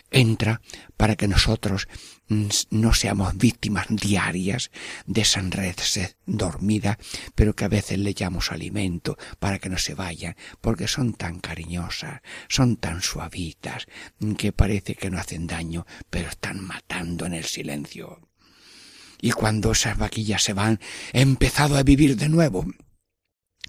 [0.10, 0.62] entra
[0.97, 1.88] para que nosotros
[2.71, 4.71] no seamos víctimas diarias
[5.06, 5.76] de esa red
[6.26, 6.97] dormida,
[7.36, 11.39] pero que a veces le llamamos alimento para que no se vayan, porque son tan
[11.39, 13.86] cariñosas, son tan suavitas,
[14.39, 18.28] que parece que no hacen daño, pero están matando en el silencio.
[19.21, 20.80] Y cuando esas vaquillas se van,
[21.13, 22.65] he empezado a vivir de nuevo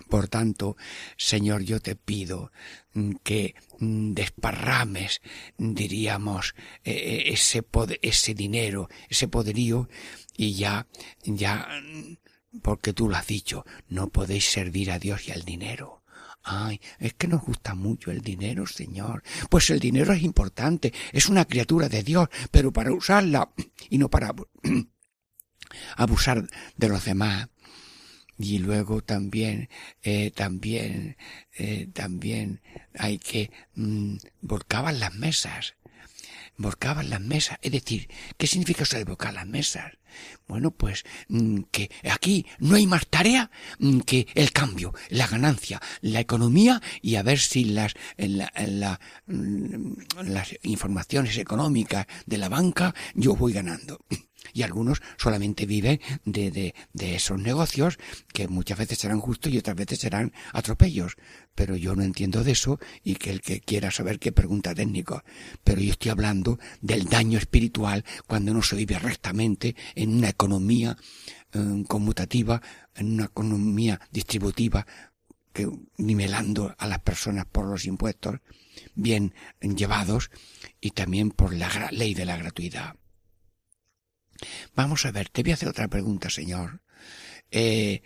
[0.08, 0.76] Por tanto,
[1.16, 2.52] Señor, yo te pido
[2.94, 5.20] mm, que mm, desparrames,
[5.58, 7.64] diríamos, e, e, ese,
[8.02, 9.88] ese dinero, ese poderío,
[10.36, 10.86] y ya,
[11.24, 16.02] ya, mm, porque tú lo has dicho, no podéis servir a Dios y al dinero.
[16.44, 19.22] Ay, es que nos gusta mucho el dinero, Señor.
[19.48, 23.52] Pues el dinero es importante, es una criatura de Dios, pero para usarla
[23.88, 24.34] y no para
[25.96, 26.44] abusar
[26.76, 27.48] de los demás
[28.38, 29.68] y luego también
[30.02, 31.16] eh, también
[31.56, 32.60] eh, también
[32.94, 35.74] hay que mm, volcaban las mesas
[36.56, 37.58] volcaban las mesas.
[37.62, 39.92] Es decir qué significa de volcar las mesas
[40.46, 45.80] bueno pues mm, que aquí no hay más tarea mm, que el cambio la ganancia
[46.00, 49.00] la economía y a ver si las en la, en la,
[50.22, 54.04] las informaciones económicas de la banca yo voy ganando
[54.52, 57.98] y algunos solamente viven de, de, de, esos negocios
[58.32, 61.16] que muchas veces serán justos y otras veces serán atropellos.
[61.54, 65.22] Pero yo no entiendo de eso y que el que quiera saber qué pregunta técnico.
[65.64, 70.96] Pero yo estoy hablando del daño espiritual cuando no se vive rectamente en una economía
[71.52, 72.62] eh, conmutativa,
[72.94, 74.86] en una economía distributiva,
[75.52, 78.40] que, nivelando a las personas por los impuestos
[78.94, 80.30] bien llevados
[80.80, 82.96] y también por la ley de la gratuidad.
[84.74, 86.82] Vamos a ver, te voy a hacer otra pregunta, señor.
[87.50, 88.02] Eh,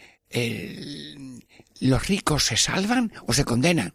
[1.80, 3.94] ¿Los ricos se salvan o se condenan?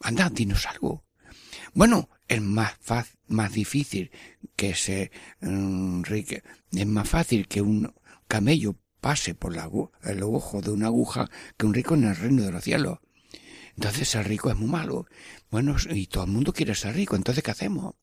[0.00, 1.04] Anda, dinos algo.
[1.72, 4.10] Bueno, es más fácil, más difícil
[4.56, 6.02] que se mm,
[6.72, 7.92] es más fácil que un
[8.28, 12.52] camello pase por el ojo de una aguja que un rico en el reino de
[12.52, 12.98] los cielos.
[13.76, 15.06] Entonces ser rico es muy malo.
[15.50, 17.94] Bueno, y todo el mundo quiere ser rico, entonces ¿qué hacemos?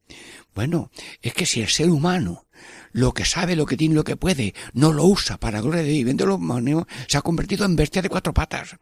[0.53, 0.91] Bueno,
[1.21, 2.45] es que si el ser humano
[2.91, 5.89] lo que sabe, lo que tiene, lo que puede, no lo usa para gloria de
[5.89, 6.39] Dios y vende los
[7.07, 8.75] se ha convertido en bestia de cuatro patas.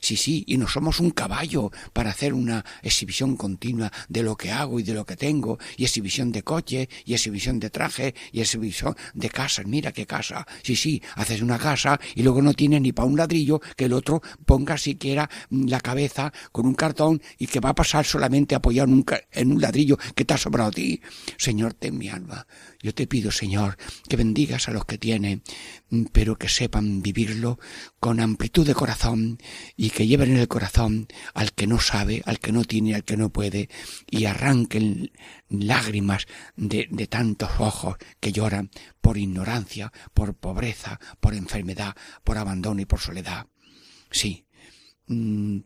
[0.00, 4.52] Sí, sí, y no somos un caballo para hacer una exhibición continua de lo que
[4.52, 8.40] hago y de lo que tengo, y exhibición de coche, y exhibición de traje, y
[8.40, 9.66] exhibición de casas.
[9.66, 10.46] Mira qué casa.
[10.62, 13.92] Sí, sí, haces una casa y luego no tienes ni para un ladrillo que el
[13.92, 18.88] otro ponga siquiera la cabeza con un cartón y que va a pasar solamente apoyado
[18.88, 21.00] en un, en un ladrillo que te ha sobrado a ti.
[21.36, 22.46] Señor, ten mi alma.
[22.80, 23.76] Yo te pido, Señor,
[24.08, 25.42] que bendigas a los que tienen,
[26.12, 27.58] pero que sepan vivirlo
[28.00, 29.38] con amplitud de corazón
[29.76, 33.04] y que lleven en el corazón al que no sabe, al que no tiene, al
[33.04, 33.68] que no puede,
[34.10, 35.12] y arranquen
[35.48, 36.26] lágrimas
[36.56, 42.86] de, de tantos ojos que lloran por ignorancia, por pobreza, por enfermedad, por abandono y
[42.86, 43.46] por soledad.
[44.10, 44.46] Sí,
[45.08, 45.60] Mm,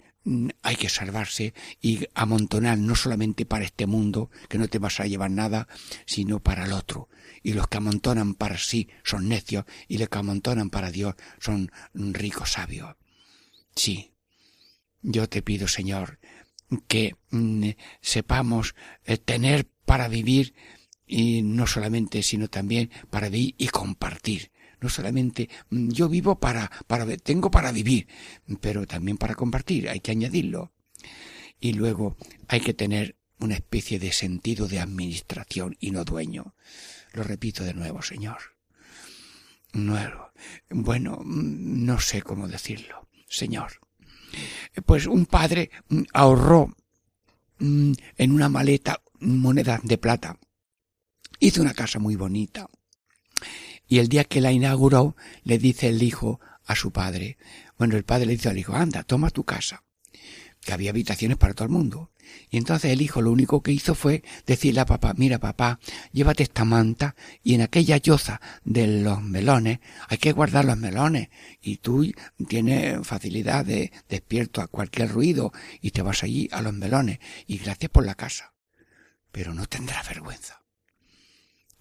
[0.62, 5.06] hay que salvarse y amontonar no solamente para este mundo, que no te vas a
[5.06, 5.68] llevar nada,
[6.06, 7.08] sino para el otro.
[7.42, 11.72] Y los que amontonan para sí son necios y los que amontonan para Dios son
[11.94, 12.96] ricos sabios.
[13.74, 14.12] Sí,
[15.02, 16.20] yo te pido, Señor,
[16.86, 20.54] que mm, sepamos eh, tener para vivir
[21.06, 24.52] y no solamente, sino también para vivir y compartir
[24.82, 28.08] no solamente mm, yo vivo para, para, tengo para vivir,
[28.60, 30.72] pero también para compartir, hay que añadirlo.
[31.60, 32.16] Y luego
[32.48, 36.54] hay que tener una especie de sentido de administración y no dueño.
[37.12, 38.38] Lo repito de nuevo, Señor.
[39.72, 40.32] Nuevo.
[40.68, 43.80] Bueno, mm, no sé cómo decirlo, Señor.
[44.84, 46.76] Pues un padre mm, ahorró
[47.60, 50.36] en una maleta monedas de plata.
[51.38, 52.68] Hizo una casa muy bonita
[53.86, 57.36] y el día que la inauguró, le dice el hijo a su padre,
[57.78, 59.84] bueno, el padre le dice al hijo, anda, toma tu casa,
[60.60, 62.10] que había habitaciones para todo el mundo.
[62.50, 65.80] Y entonces el hijo lo único que hizo fue decirle a papá, mira papá,
[66.12, 71.28] llévate esta manta y en aquella yoza de los melones hay que guardar los melones
[71.60, 72.10] y tú
[72.48, 77.58] tienes facilidad de despierto a cualquier ruido y te vas allí a los melones y
[77.58, 78.54] gracias por la casa.
[79.32, 80.61] Pero no tendrás vergüenza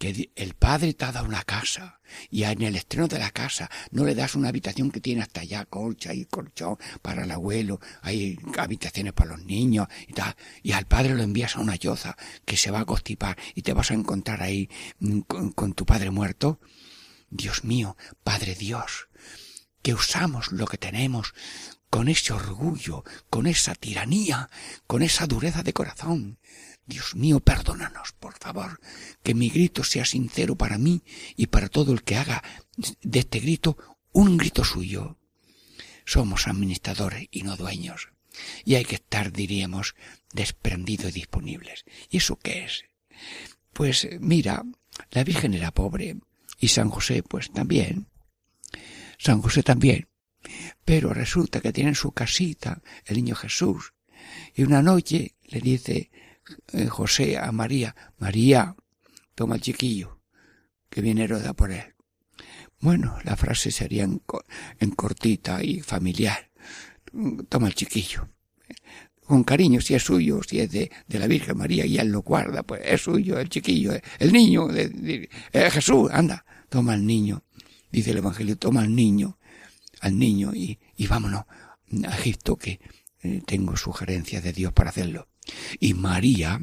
[0.01, 1.99] que el padre te ha dado una casa
[2.31, 5.41] y en el estreno de la casa no le das una habitación que tiene hasta
[5.41, 10.71] allá colcha y colchón para el abuelo, hay habitaciones para los niños y tal, y
[10.71, 13.91] al padre lo envías a una yoza que se va a constipar y te vas
[13.91, 16.59] a encontrar ahí mm, con, con tu padre muerto.
[17.29, 19.07] Dios mío, Padre Dios,
[19.83, 21.35] que usamos lo que tenemos
[21.91, 24.49] con ese orgullo, con esa tiranía,
[24.87, 26.39] con esa dureza de corazón.
[26.85, 28.79] Dios mío, perdónanos, por favor,
[29.23, 31.03] que mi grito sea sincero para mí
[31.35, 32.43] y para todo el que haga
[33.01, 33.77] de este grito
[34.11, 35.17] un grito suyo.
[36.05, 38.09] Somos administradores y no dueños,
[38.65, 39.95] y hay que estar, diríamos,
[40.33, 41.85] desprendidos y disponibles.
[42.09, 42.83] ¿Y eso qué es?
[43.73, 44.63] Pues mira,
[45.11, 46.17] la Virgen era pobre,
[46.59, 48.07] y San José pues también.
[49.17, 50.07] San José también,
[50.83, 53.93] Pero resulta que tiene su casita el niño Jesús.
[54.55, 56.11] Y una noche le dice
[56.89, 58.75] José a María, María,
[59.35, 60.19] toma el chiquillo,
[60.89, 61.95] que viene Heroda por él.
[62.79, 66.49] Bueno, la frase sería en, cortita y familiar.
[67.47, 68.27] Toma el chiquillo.
[69.25, 72.63] Con cariño, si es suyo, si es de, la Virgen María y él lo guarda,
[72.63, 77.43] pues es suyo, el chiquillo, el niño, de, Jesús, anda, toma al niño.
[77.91, 79.37] Dice el Evangelio, toma al niño,
[79.99, 81.45] al niño y, y vámonos
[82.07, 82.79] a Egipto que
[83.21, 85.30] eh, tengo sugerencias de Dios para hacerlo.
[85.79, 86.61] Y María,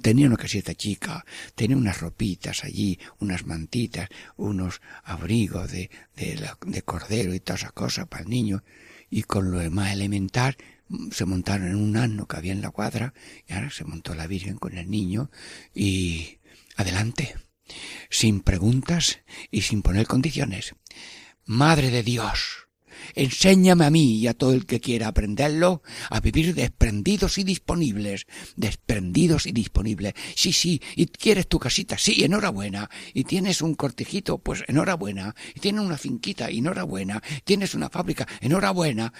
[0.00, 6.82] tenía una casita chica, tenía unas ropitas allí, unas mantitas, unos abrigos de, de, de
[6.82, 8.62] cordero y todas esas cosas para el niño,
[9.10, 10.56] y con lo más elemental
[11.10, 13.14] se montaron en un asno que había en la cuadra,
[13.48, 15.30] y ahora se montó la Virgen con el niño,
[15.74, 16.38] y
[16.76, 17.36] adelante,
[18.10, 20.74] sin preguntas y sin poner condiciones.
[21.44, 22.61] Madre de Dios,
[23.14, 28.26] Enséñame a mí y a todo el que quiera aprenderlo a vivir desprendidos y disponibles,
[28.56, 30.14] desprendidos y disponibles.
[30.34, 32.88] Sí, sí, y quieres tu casita, sí, enhorabuena.
[33.14, 35.34] Y tienes un cortejito, pues enhorabuena.
[35.54, 37.22] Y tienes una finquita, enhorabuena.
[37.44, 39.12] Tienes una fábrica, enhorabuena.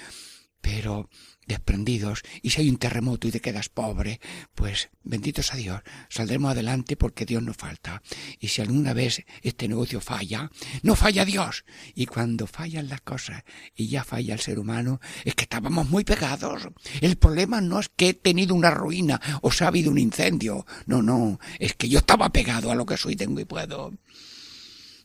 [0.60, 1.08] Pero
[1.46, 4.20] desprendidos, y si hay un terremoto y te quedas pobre,
[4.54, 8.02] pues benditos a Dios, saldremos adelante porque Dios nos falta.
[8.38, 10.50] Y si alguna vez este negocio falla,
[10.82, 11.64] no falla Dios.
[11.94, 13.42] Y cuando fallan las cosas
[13.74, 16.68] y ya falla el ser humano, es que estábamos muy pegados.
[17.00, 20.66] El problema no es que he tenido una ruina o se ha habido un incendio.
[20.86, 23.92] No, no, es que yo estaba pegado a lo que soy, tengo y puedo.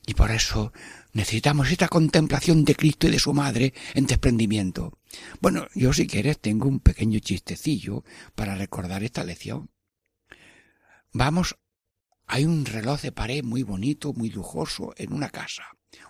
[0.08, 0.72] Y por eso
[1.12, 4.98] necesitamos esta contemplación de Cristo y de su madre en desprendimiento.
[5.38, 8.04] Bueno, yo si quieres tengo un pequeño chistecillo
[8.34, 9.70] para recordar esta lección.
[11.12, 11.58] Vamos,
[12.26, 15.64] hay un reloj de pared muy bonito, muy lujoso en una casa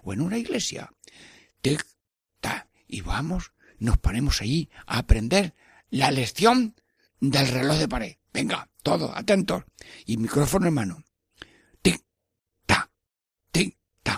[0.05, 0.93] o en una iglesia.
[1.61, 1.85] Tic,
[2.41, 5.57] ta, y vamos, nos ponemos allí a aprender
[5.91, 6.77] la lección
[7.19, 8.17] del reloj de pared.
[8.33, 9.65] Venga, todos, atentos.
[10.07, 11.05] Y micrófono en mano.
[11.83, 12.01] Tic,
[12.65, 12.89] ta,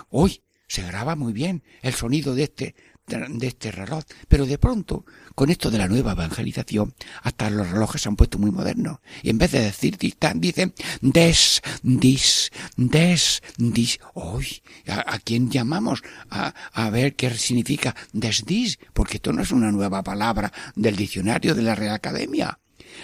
[0.09, 2.75] Uy, se graba muy bien el sonido de este
[3.07, 4.03] de este reloj.
[4.27, 8.37] Pero de pronto, con esto de la nueva evangelización, hasta los relojes se han puesto
[8.37, 8.99] muy modernos.
[9.21, 13.99] Y en vez de decir distan, dicen des, dis, des, dis.
[14.13, 16.01] Hoy, ¿a, quién llamamos?
[16.29, 20.95] A, a ver qué significa des, dis, porque esto no es una nueva palabra del
[20.95, 22.59] diccionario de la Real Academia.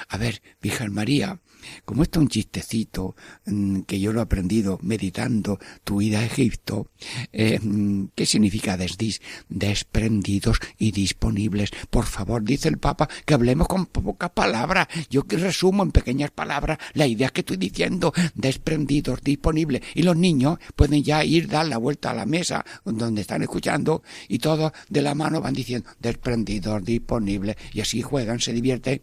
[0.10, 1.40] A ver, Virgen María,
[1.86, 3.16] como esto es un chistecito
[3.46, 6.92] mm, que yo lo he aprendido meditando tu ida a Egipto,
[7.32, 9.22] eh, mm, ¿qué significa desdis?
[9.50, 11.72] Desprendidos y disponibles.
[11.90, 14.88] Por favor, dice el Papa, que hablemos con pocas palabras.
[15.10, 19.82] Yo que resumo en pequeñas palabras la idea que estoy diciendo, desprendidos, disponibles.
[19.96, 24.04] Y los niños pueden ya ir, dar la vuelta a la mesa donde están escuchando
[24.28, 27.56] y todos de la mano van diciendo desprendidos, disponibles.
[27.74, 29.02] Y así juegan, se divierten.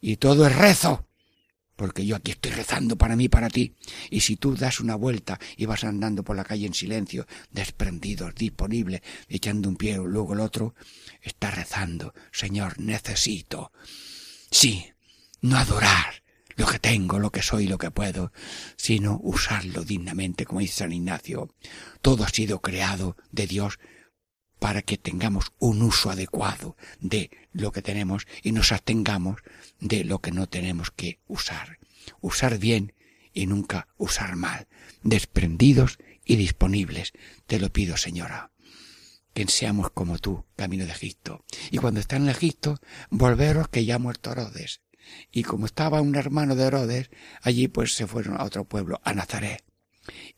[0.00, 1.05] Y todo es rezo
[1.76, 3.74] porque yo aquí estoy rezando para mí, para ti.
[4.10, 8.30] Y si tú das una vuelta y vas andando por la calle en silencio, desprendido,
[8.32, 10.74] disponible, echando un pie o luego el otro,
[11.22, 13.72] estás rezando, Señor, necesito.
[14.50, 14.86] Sí,
[15.42, 16.22] no adorar
[16.56, 18.32] lo que tengo, lo que soy, lo que puedo,
[18.76, 21.54] sino usarlo dignamente, como dice San Ignacio.
[22.00, 23.78] Todo ha sido creado de Dios
[24.58, 29.40] para que tengamos un uso adecuado de lo que tenemos y nos abstengamos
[29.80, 31.78] de lo que no tenemos que usar.
[32.20, 32.94] Usar bien
[33.32, 34.66] y nunca usar mal.
[35.02, 37.12] Desprendidos y disponibles.
[37.46, 38.50] Te lo pido, señora.
[39.34, 41.44] Que seamos como tú, camino de Egipto.
[41.70, 42.80] Y cuando está en Egipto,
[43.10, 44.80] volveros que ya ha muerto Herodes.
[45.30, 47.10] Y como estaba un hermano de Herodes,
[47.42, 49.62] allí pues se fueron a otro pueblo, a Nazaret.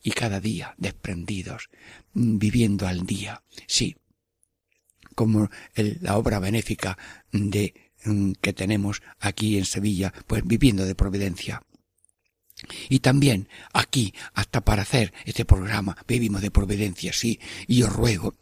[0.03, 1.71] Y cada día desprendidos,
[2.13, 3.45] viviendo al día.
[3.67, 3.97] Sí,
[5.19, 6.97] como la obra benéfica
[7.33, 11.61] de mm, que tenemos aquí en Sevilla, pues viviendo de providencia.
[12.89, 18.37] Y también aquí, hasta para hacer este programa, vivimos de providencia, sí, y os ruego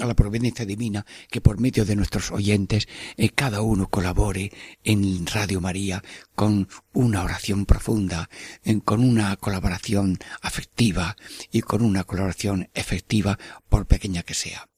[0.00, 4.52] a la providencia divina que por medio de nuestros oyentes eh, cada uno colabore
[4.82, 6.02] en Radio María
[6.34, 8.30] con una oración profunda,
[8.86, 11.16] con una colaboración afectiva
[11.52, 14.70] y con una colaboración efectiva por pequeña que sea.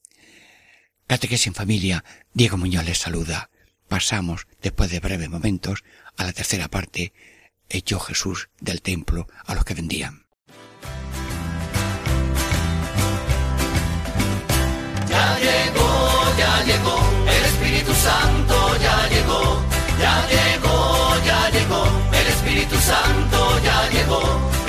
[1.09, 2.03] Catequesis en familia,
[2.35, 3.49] Diego Muñoz les saluda.
[3.87, 5.83] Pasamos, después de breves momentos,
[6.17, 7.13] a la tercera parte,
[7.67, 10.27] echó Jesús del templo a los que vendían.
[15.09, 19.65] Ya llegó, ya llegó, el Espíritu Santo ya llegó,
[19.99, 21.83] ya llegó, ya llegó,
[22.21, 24.51] el Espíritu Santo ya llegó,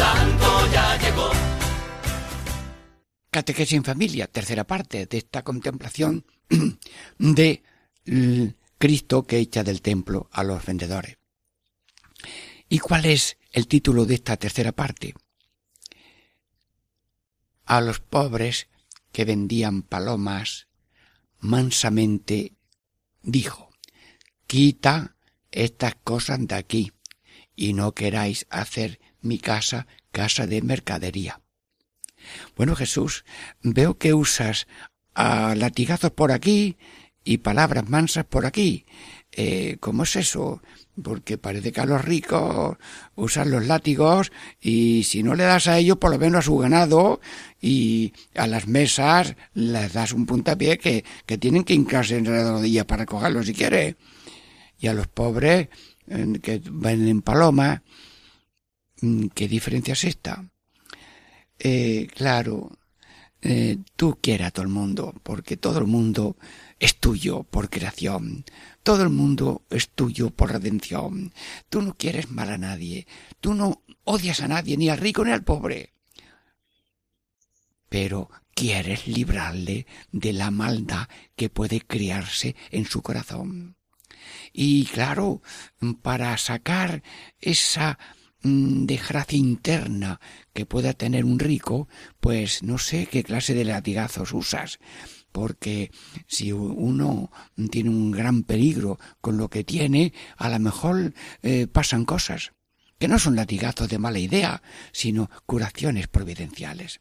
[0.00, 0.50] Santo.
[3.30, 6.24] Catequesis en familia, tercera parte de esta contemplación
[7.18, 7.62] de
[8.78, 11.18] Cristo que echa del templo a los vendedores.
[12.68, 15.14] ¿Y cuál es el título de esta tercera parte?
[17.66, 18.68] A los pobres
[19.12, 20.66] que vendían palomas,
[21.40, 22.54] mansamente
[23.22, 23.70] dijo,
[24.46, 25.14] quita
[25.52, 26.92] estas cosas de aquí
[27.54, 31.40] y no queráis hacer mi casa casa de mercadería.
[32.56, 33.24] Bueno, Jesús,
[33.62, 34.66] veo que usas
[35.14, 36.76] a latigazos por aquí
[37.24, 38.84] y palabras mansas por aquí.
[39.32, 40.60] Eh, ¿Cómo es eso?
[41.02, 42.76] Porque parece que a los ricos
[43.14, 46.58] usan los látigos y si no le das a ellos, por lo menos a su
[46.58, 47.20] ganado
[47.60, 52.50] y a las mesas les das un puntapié que, que tienen que hincarse en la
[52.50, 53.96] rodilla para cogerlo si quiere.
[54.78, 55.68] Y a los pobres
[56.08, 58.09] eh, que venden paloma, mm,
[59.34, 60.44] ¿qué diferencia es esta?
[61.58, 62.78] Eh, claro,
[63.42, 66.36] eh, tú quieres a todo el mundo, porque todo el mundo
[66.78, 68.44] es tuyo por creación,
[68.82, 71.32] todo el mundo es tuyo por redención.
[71.68, 73.06] Tú no quieres mal a nadie,
[73.40, 75.92] tú no odias a nadie, ni al rico ni al pobre.
[77.88, 83.76] Pero quieres librarle de la maldad que puede criarse en su corazón.
[84.52, 85.42] Y claro,
[86.02, 87.02] para sacar
[87.40, 90.20] esa mm, desgracia interna
[90.52, 91.88] que pueda tener un rico,
[92.20, 94.78] pues no sé qué clase de latigazos usas,
[95.32, 95.90] porque
[96.26, 97.30] si uno
[97.70, 102.52] tiene un gran peligro con lo que tiene, a lo mejor eh, pasan cosas
[102.98, 104.62] que no son latigazos de mala idea,
[104.92, 107.00] sino curaciones providenciales.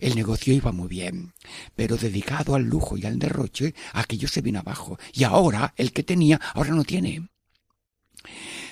[0.00, 1.34] El negocio iba muy bien,
[1.74, 6.04] pero dedicado al lujo y al derroche, aquello se vino abajo, y ahora el que
[6.04, 7.28] tenía, ahora no tiene.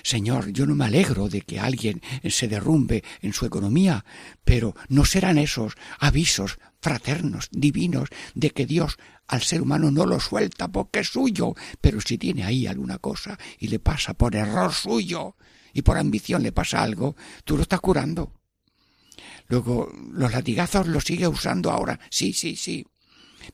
[0.03, 4.05] Señor, yo no me alegro de que alguien se derrumbe en su economía,
[4.45, 8.97] pero no serán esos avisos fraternos, divinos, de que Dios
[9.29, 13.39] al ser humano no lo suelta porque es suyo, pero si tiene ahí alguna cosa
[13.59, 15.37] y le pasa por error suyo
[15.73, 18.33] y por ambición le pasa algo, tú lo estás curando.
[19.47, 21.99] Luego, los latigazos los sigue usando ahora.
[22.11, 22.87] Sí, sí, sí.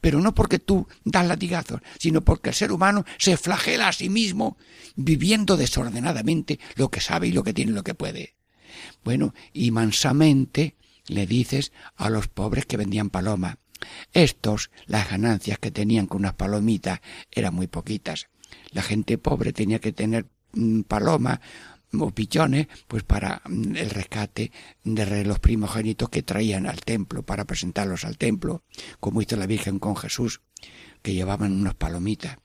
[0.01, 4.09] Pero no porque tú das latigazos, sino porque el ser humano se flagela a sí
[4.09, 4.57] mismo
[4.95, 8.34] viviendo desordenadamente lo que sabe y lo que tiene y lo que puede.
[9.05, 10.76] Bueno, y mansamente
[11.07, 13.57] le dices a los pobres que vendían palomas.
[14.12, 18.28] Estos, las ganancias que tenían con unas palomitas eran muy poquitas.
[18.70, 21.41] La gente pobre tenía que tener mm, palomas
[22.03, 24.53] o pichones, pues para mm, el rescate
[24.84, 28.62] de los primogénitos que traían al templo, para presentarlos al templo,
[29.01, 30.40] como hizo la Virgen con Jesús,
[31.03, 32.38] que llevaban unas palomitas.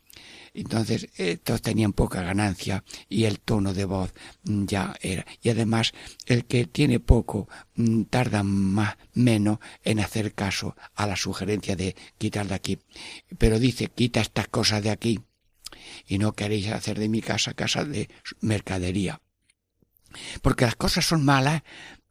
[0.53, 5.25] Entonces, estos tenían poca ganancia y el tono de voz mm, ya era.
[5.41, 5.93] Y además,
[6.25, 11.95] el que tiene poco mm, tarda más, menos en hacer caso a la sugerencia de
[12.17, 12.79] quitar de aquí.
[13.37, 15.19] Pero dice, quita estas cosas de aquí
[16.07, 18.09] y no queréis hacer de mi casa casa de
[18.41, 19.21] mercadería.
[20.41, 21.63] Porque las cosas son malas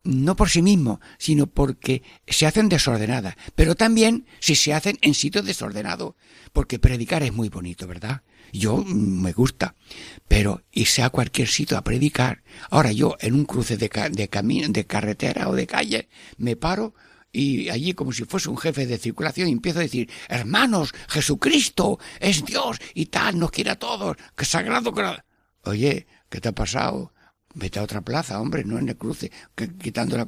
[0.03, 5.13] no por sí mismo, sino porque se hacen desordenadas, pero también si se hacen en
[5.13, 6.17] sitio desordenado,
[6.55, 8.23] porque predicar es muy bonito, ¿verdad?
[8.51, 9.75] Yo mm, me gusta,
[10.27, 14.29] pero irse a cualquier sitio a predicar, ahora yo en un cruce de, ca- de
[14.29, 16.95] camino, de carretera o de calle, me paro
[17.31, 22.45] y allí como si fuese un jefe de circulación empiezo a decir, hermanos, Jesucristo es
[22.47, 24.93] Dios y tal, nos quiere a todos, que sagrado.
[25.65, 27.13] Oye, ¿qué te ha pasado?
[27.55, 29.31] Vete a otra plaza, hombre, no en el cruce,
[29.81, 30.27] quitando la...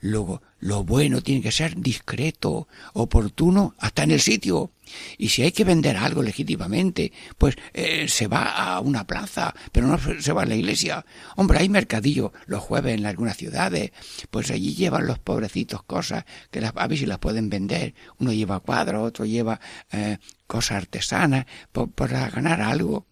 [0.00, 4.72] Luego, lo bueno tiene que ser discreto, oportuno, hasta en el sitio.
[5.18, 9.86] Y si hay que vender algo legítimamente, pues eh, se va a una plaza, pero
[9.86, 11.04] no se va a la iglesia.
[11.36, 13.92] Hombre, hay mercadillo los jueves en algunas ciudades,
[14.30, 17.94] pues allí llevan los pobrecitos cosas que las, a ver si las pueden vender.
[18.18, 19.60] Uno lleva cuadros, otro lleva
[19.92, 21.46] eh, cosas artesanas,
[21.94, 23.06] para ganar algo.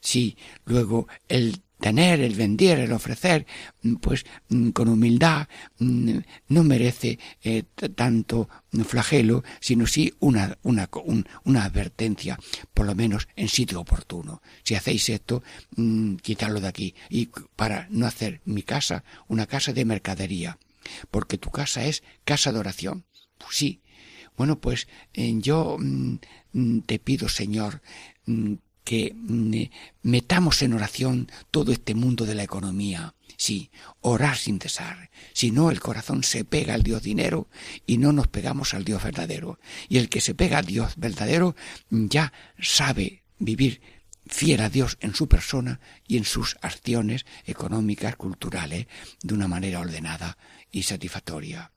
[0.00, 3.46] Sí, luego el tener, el vender, el ofrecer,
[3.82, 5.48] mm, pues mm, con humildad
[5.78, 6.18] mm,
[6.48, 7.64] no merece eh,
[7.94, 8.48] tanto
[8.84, 10.88] flagelo, sino sí una, una,
[11.44, 12.38] una advertencia,
[12.74, 14.42] por lo menos en sitio oportuno.
[14.62, 15.42] Si hacéis esto,
[16.22, 16.94] quitarlo de aquí.
[17.08, 20.58] Y para no hacer mi casa una casa de mercadería,
[21.10, 23.04] porque tu casa es casa de oración.
[23.38, 23.80] Pues sí.
[24.36, 25.78] Bueno, pues eh, yo
[26.86, 27.80] te pido, Señor,
[28.86, 29.62] que mm,
[30.02, 33.14] metamos en oración todo este mundo de la economía.
[33.36, 33.70] Sí,
[34.00, 35.10] orar sin cesar.
[35.32, 37.48] Si no, el corazón se pega al Dios dinero
[37.84, 39.58] y no nos pegamos al Dios verdadero.
[39.88, 41.56] Y el que se pega al Dios verdadero
[41.90, 43.82] ya sabe vivir
[44.28, 48.86] fiel a Dios en su persona y en sus acciones económicas, culturales,
[49.20, 50.38] de una manera ordenada
[50.70, 51.72] y satisfactoria.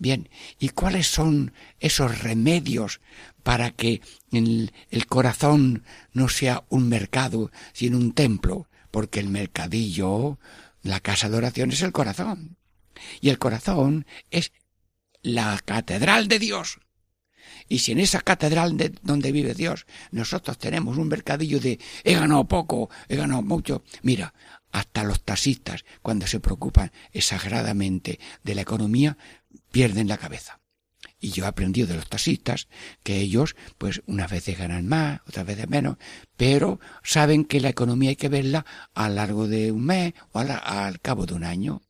[0.00, 3.02] Bien, ¿y cuáles son esos remedios
[3.42, 4.00] para que
[4.32, 4.72] el,
[5.06, 5.84] corazón
[6.14, 8.66] no sea un mercado, sino un templo?
[8.90, 10.38] Porque el mercadillo,
[10.82, 12.56] la casa de oración es el corazón.
[13.20, 14.52] Y el corazón es
[15.22, 16.80] la catedral de Dios.
[17.68, 22.14] Y si en esa catedral de donde vive Dios nosotros tenemos un mercadillo de he
[22.14, 24.32] ganado poco, he ganado mucho, mira,
[24.72, 29.16] hasta los taxistas, cuando se preocupan exageradamente de la economía,
[29.70, 30.60] pierden la cabeza.
[31.18, 32.68] Y yo he aprendido de los taxistas
[33.02, 35.96] que ellos, pues, unas veces ganan más, otras veces menos,
[36.36, 38.64] pero saben que la economía hay que verla
[38.94, 41.82] a lo largo de un mes o al cabo de un año.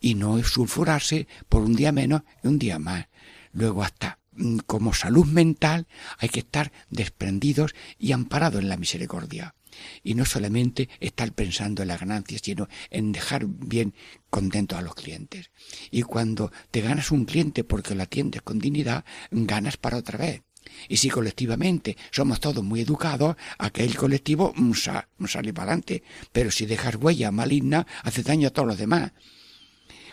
[0.00, 3.06] Y no sulfurarse por un día menos y un día más.
[3.52, 5.86] Luego hasta mm, como salud mental
[6.18, 9.54] hay que estar desprendidos y amparados en la misericordia
[10.02, 13.94] y no solamente estar pensando en la ganancia, sino en dejar bien
[14.28, 15.50] contentos a los clientes.
[15.90, 20.42] Y cuando te ganas un cliente porque lo atiendes con dignidad, ganas para otra vez.
[20.88, 26.02] Y si colectivamente somos todos muy educados, aquel colectivo mm, sale para adelante.
[26.32, 29.12] Pero si dejas huella maligna, hace daño a todos los demás.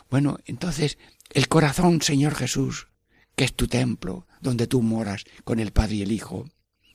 [0.09, 0.97] Bueno, entonces,
[1.33, 2.87] el corazón, Señor Jesús,
[3.35, 6.47] que es tu templo, donde tú moras con el Padre y el Hijo,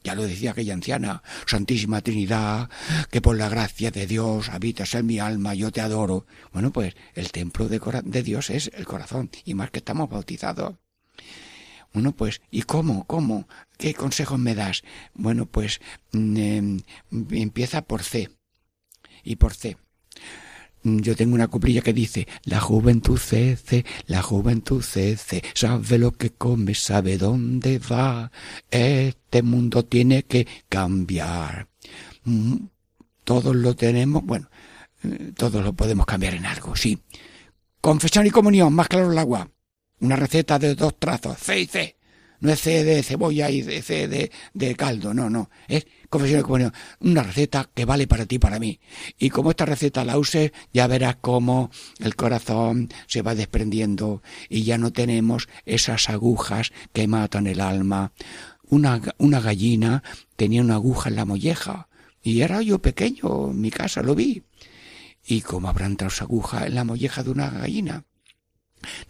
[0.04, 2.68] ya lo decía aquella anciana, Santísima Trinidad,
[3.10, 6.26] que por la gracia de Dios habitas en mi alma, yo te adoro.
[6.52, 10.74] Bueno, pues el templo de, de Dios es el corazón, y más que estamos bautizados.
[11.92, 13.04] Bueno, pues, ¿y cómo?
[13.06, 13.46] ¿Cómo?
[13.76, 14.82] ¿Qué consejos me das?
[15.14, 15.80] Bueno, pues
[16.12, 16.80] mm, em,
[17.30, 18.30] empieza por C.
[19.22, 19.76] Y por C.
[20.82, 26.12] Mm, yo tengo una cuplilla que dice, la juventud cece, la juventud cece, sabe lo
[26.12, 28.30] que come, sabe dónde va,
[28.70, 31.68] este mundo tiene que cambiar.
[32.24, 32.56] Mm,
[33.24, 34.50] todos lo tenemos, bueno,
[35.04, 36.98] eh, todos lo podemos cambiar en algo, sí.
[37.80, 39.48] Confesión y comunión, más claro el agua.
[40.00, 41.96] Una receta de dos trazos, C y C.
[42.40, 45.48] No es C de cebolla y C de, caldo, no, no.
[46.12, 46.72] Confesión y comunión.
[47.00, 48.78] Una receta que vale para ti para mí.
[49.18, 54.62] Y como esta receta la uses, ya verás cómo el corazón se va desprendiendo y
[54.62, 58.12] ya no tenemos esas agujas que matan el alma.
[58.68, 60.02] Una, una gallina
[60.36, 61.88] tenía una aguja en la molleja.
[62.22, 64.44] Y era yo pequeño, en mi casa lo vi.
[65.24, 68.04] ¿Y cómo habrán traído aguja en la molleja de una gallina?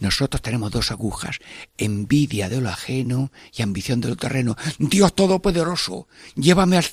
[0.00, 1.38] Nosotros tenemos dos agujas,
[1.78, 4.56] envidia de lo ajeno y ambición de lo terreno.
[4.78, 6.84] Dios Todopoderoso, llévame al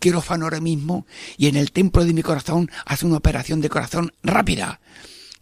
[0.00, 1.06] quirófano ahora mismo
[1.36, 4.80] y en el templo de mi corazón haz una operación de corazón rápida.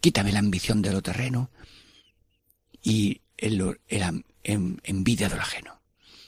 [0.01, 1.49] Quítame la ambición de lo terreno
[2.81, 3.79] y el,
[4.43, 5.72] envidia de lo ajeno.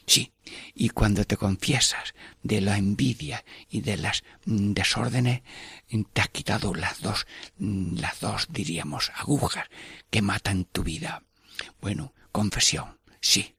[0.07, 0.33] Sí,
[0.73, 5.41] y cuando te confiesas de la envidia y de las mm, desórdenes,
[6.13, 7.25] te has quitado las dos,
[7.57, 9.65] mm, las dos, diríamos, agujas
[10.11, 11.23] que matan tu vida.
[11.81, 13.55] Bueno, confesión, sí,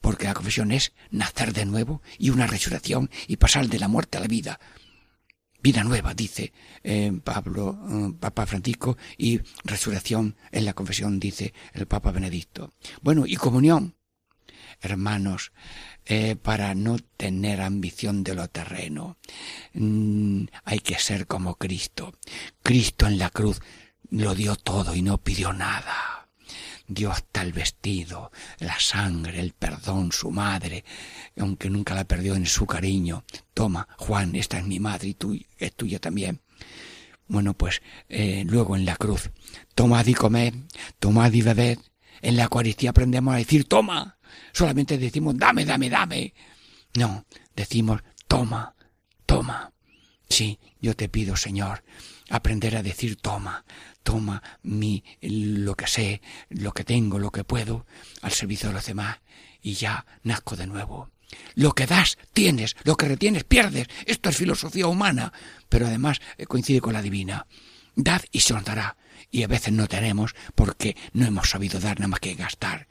[0.00, 4.16] porque la confesión es nacer de nuevo y una resurrección y pasar de la muerte
[4.16, 4.60] a la vida.
[5.62, 12.10] Vida nueva, dice eh, Pablo, Papa Francisco, y resurrección en la confesión, dice el Papa
[12.10, 12.72] Benedicto.
[13.00, 13.94] Bueno, y comunión,
[14.82, 15.52] hermanos,
[16.04, 19.16] eh, para no tener ambición de lo terreno.
[19.72, 22.14] Mm, hay que ser como Cristo.
[22.62, 23.60] Cristo en la cruz
[24.10, 26.28] lo dio todo y no pidió nada.
[26.88, 30.84] Dio hasta el vestido, la sangre, el perdón, su madre,
[31.38, 33.24] aunque nunca la perdió en su cariño.
[33.54, 36.40] Toma, Juan, esta es mi madre y tú, es tuya también.
[37.28, 39.30] Bueno, pues eh, luego en la cruz,
[39.74, 40.54] tomad y comed,
[40.98, 41.78] tomad y bebed.
[42.20, 44.18] En la Eucaristía aprendemos a decir toma.
[44.52, 46.34] Solamente decimos dame, dame, dame.
[46.94, 47.24] No,
[47.54, 48.74] decimos toma,
[49.26, 49.72] toma.
[50.28, 51.84] Sí, yo te pido, Señor,
[52.30, 53.64] aprender a decir toma,
[54.02, 57.86] toma mi lo que sé, lo que tengo, lo que puedo,
[58.22, 59.18] al servicio de los demás,
[59.62, 61.10] y ya nazco de nuevo.
[61.54, 63.88] Lo que das, tienes, lo que retienes, pierdes.
[64.06, 65.32] Esto es filosofía humana,
[65.68, 67.46] pero además eh, coincide con la divina.
[67.94, 68.96] Dad y se os dará.
[69.30, 72.88] Y a veces no tenemos porque no hemos sabido dar nada más que gastar.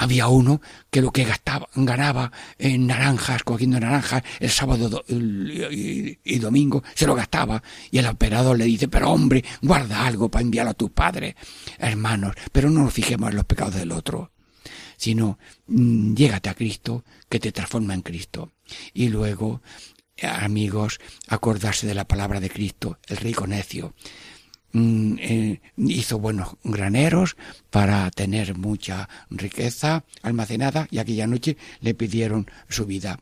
[0.00, 6.82] Había uno que lo que gastaba, ganaba en naranjas, cogiendo naranjas, el sábado y, domingo,
[6.94, 7.62] se lo gastaba.
[7.90, 11.34] Y el operador le dice, pero hombre, guarda algo para enviarlo a tus padres,
[11.78, 14.32] hermanos, pero no nos fijemos en los pecados del otro
[14.96, 18.52] sino mm, llégate a Cristo, que te transforma en Cristo.
[18.92, 19.62] Y luego,
[20.22, 23.94] amigos, acordarse de la palabra de Cristo, el rico necio.
[24.72, 27.36] Mm, eh, hizo buenos graneros
[27.70, 33.18] para tener mucha riqueza almacenada y aquella noche le pidieron su vida.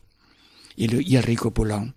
[0.77, 1.97] Y, el rico pulón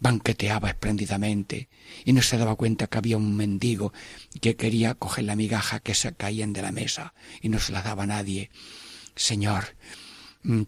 [0.00, 1.68] banqueteaba espléndidamente
[2.04, 3.92] y no se daba cuenta que había un mendigo
[4.40, 7.82] que quería coger la migaja que se caían de la mesa y no se la
[7.82, 8.50] daba nadie
[9.16, 9.74] Señor,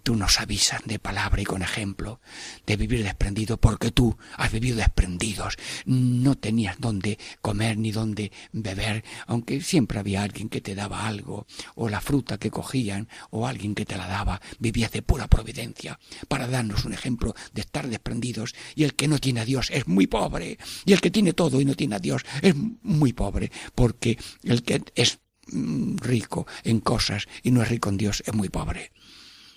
[0.02, 2.20] tú nos avisas de palabra y con ejemplo
[2.66, 5.56] de vivir desprendido porque tú has vivido desprendidos.
[5.86, 11.46] No tenías dónde comer ni dónde beber, aunque siempre había alguien que te daba algo,
[11.74, 14.40] o la fruta que cogían, o alguien que te la daba.
[14.58, 15.98] Vivías de pura providencia
[16.28, 18.54] para darnos un ejemplo de estar desprendidos.
[18.74, 20.58] Y el que no tiene a Dios es muy pobre.
[20.84, 24.62] Y el que tiene todo y no tiene a Dios es muy pobre, porque el
[24.62, 28.92] que es Mm, rico en cosas y no es rico en Dios, es muy pobre.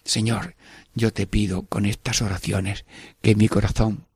[0.04, 0.56] Señor,
[0.94, 2.86] yo te pido con estas oraciones
[3.22, 4.08] que mi corazón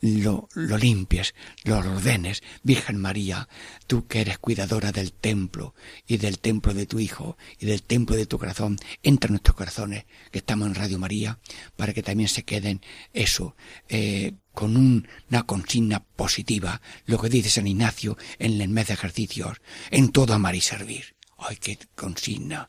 [0.00, 2.42] lo, lo, limpies, lo ordenes.
[2.62, 3.48] Virgen María,
[3.86, 5.74] tú que eres cuidadora del templo
[6.06, 9.56] y del templo de tu Hijo y del templo de tu corazón, entra en nuestros
[9.56, 11.38] corazones que estamos en Radio María
[11.76, 12.80] para que también se queden
[13.12, 13.56] eso,
[13.88, 19.58] eh, con una consigna positiva, lo que dice San Ignacio en el mes de ejercicios,
[19.90, 21.16] en todo amar y servir.
[21.38, 22.66] ¡Ay, qué consigna!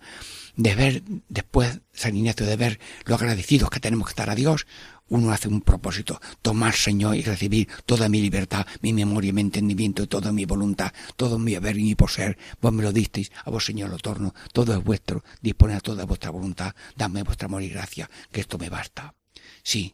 [0.57, 4.65] De ver, después, San Ignacio, de ver lo agradecidos que tenemos que estar a Dios,
[5.07, 10.07] uno hace un propósito, tomar, Señor, y recibir toda mi libertad, mi memoria, mi entendimiento,
[10.07, 12.39] toda mi voluntad, todo mi haber y mi poseer.
[12.59, 16.05] Vos me lo disteis, a vos, Señor, lo torno, todo es vuestro, dispone a toda
[16.05, 19.13] vuestra voluntad, dame vuestra amor y gracia, que esto me basta.
[19.61, 19.93] Sí,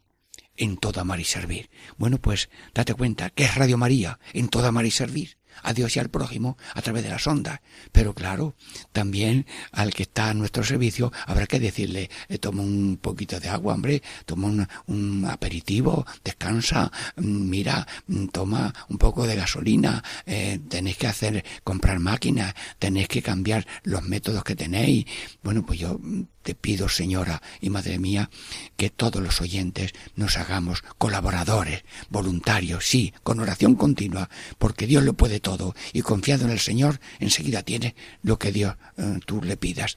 [0.56, 1.70] en todo amar y servir.
[1.98, 5.96] Bueno, pues date cuenta que es Radio María, en todo amar y servir a Dios
[5.96, 7.60] y al prójimo a través de las ondas.
[7.92, 8.56] Pero claro,
[8.92, 13.50] también al que está a nuestro servicio habrá que decirle, eh, toma un poquito de
[13.50, 20.60] agua, hombre, toma un, aperitivo, descansa, mm, mira, mm, toma un poco de gasolina, eh,
[20.68, 25.06] tenéis que hacer, comprar máquinas, tenéis que cambiar los métodos que tenéis.
[25.44, 28.30] Bueno, pues yo mm, te pido, señora y madre mía,
[28.78, 34.30] que todos los oyentes nos hagamos colaboradores, voluntarios, sí, con oración continua,
[34.60, 38.76] porque Dios lo puede todo y confiado en el Señor, enseguida tiene lo que Dios
[38.98, 39.96] eh, tú le pidas.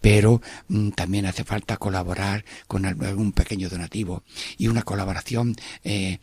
[0.00, 4.22] Pero mm, también hace falta colaborar con algún pequeño donativo
[4.58, 6.18] y una colaboración eh,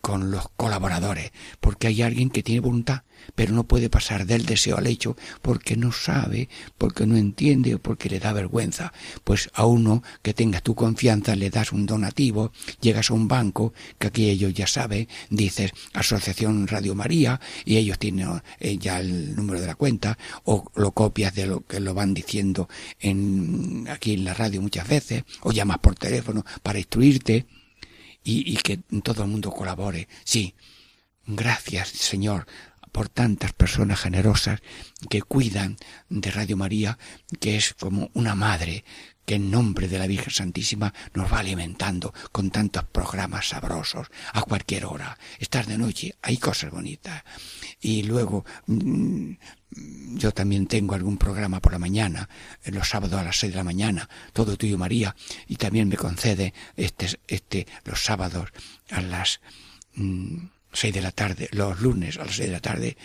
[0.00, 3.02] con los colaboradores, porque hay alguien que tiene voluntad,
[3.34, 6.48] pero no puede pasar del deseo al hecho porque no sabe,
[6.78, 8.92] porque no entiende o porque le da vergüenza.
[9.24, 13.72] Pues a uno que tenga tu confianza le das un donativo, llegas a un banco,
[13.98, 19.34] que aquí ellos ya saben, dices Asociación Radio María y ellos tienen eh, ya el
[19.34, 22.68] número de la cuenta o lo copias de lo que lo van diciendo
[23.00, 27.46] en, aquí en la radio muchas veces o llamas por teléfono para instruirte
[28.24, 30.08] y, que todo el mundo colabore.
[30.24, 30.54] Sí,
[31.26, 32.46] gracias Señor
[32.92, 34.60] por tantas personas generosas
[35.08, 35.76] que cuidan
[36.10, 36.98] de Radio María,
[37.40, 38.84] que es como una madre
[39.24, 44.42] que en nombre de la Virgen Santísima nos va alimentando con tantos programas sabrosos a
[44.42, 45.16] cualquier hora.
[45.38, 47.22] Estar de noche, hay cosas bonitas.
[47.80, 49.32] Y luego mm,
[49.74, 52.28] yo también tengo algún programa por la mañana,
[52.66, 55.14] los sábados a las seis de la mañana, todo tuyo María,
[55.48, 58.50] y también me concede este, este, los sábados
[58.90, 59.40] a las
[59.94, 60.36] mm,
[60.72, 62.96] seis de la tarde, los lunes a las seis de la tarde,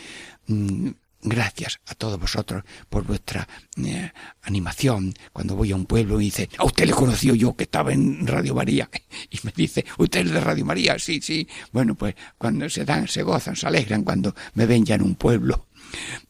[0.48, 0.90] mm,
[1.20, 3.48] Gracias a todos vosotros por vuestra
[3.84, 4.12] eh,
[4.44, 5.14] animación.
[5.34, 8.26] Cuando voy a un pueblo y dice, a usted le conoció yo que estaba en
[8.28, 8.90] Radio María.
[9.30, 10.98] Y me dice, ¿usted es de Radio María?
[11.00, 11.48] Sí, sí.
[11.72, 15.16] Bueno, pues cuando se dan, se gozan, se alegran cuando me ven ya en un
[15.16, 15.67] pueblo.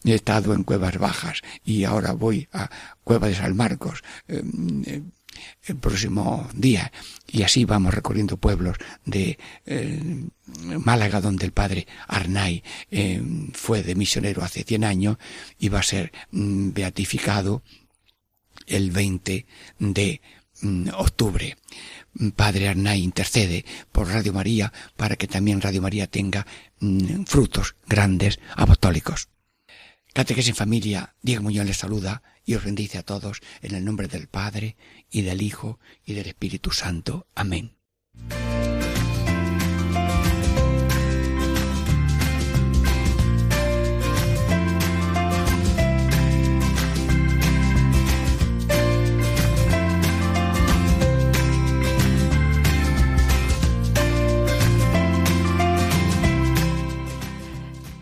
[0.03, 2.69] He estado en Cuevas Bajas y ahora voy a
[3.03, 4.03] Cueva de San Marcos.
[4.27, 5.03] Em, eh,
[5.65, 6.91] el próximo día.
[7.27, 10.25] Y así vamos recorriendo pueblos de eh,
[10.79, 12.63] Málaga, donde el padre Arnay
[13.53, 15.17] fue de misionero hace 100 años
[15.59, 17.61] y va a ser mm, beatificado
[18.65, 19.45] el 20
[19.79, 20.21] de
[20.61, 21.57] mm, octubre.
[22.35, 26.45] Padre Arnay intercede por Radio María para que también Radio María tenga
[26.79, 29.29] mm, frutos grandes apostólicos.
[30.17, 34.07] Catequesis en familia, Diego Muñoz les saluda y os bendice a todos en el nombre
[34.07, 34.75] del Padre
[35.11, 37.27] y del Hijo y del Espíritu Santo.
[37.35, 37.77] Amén.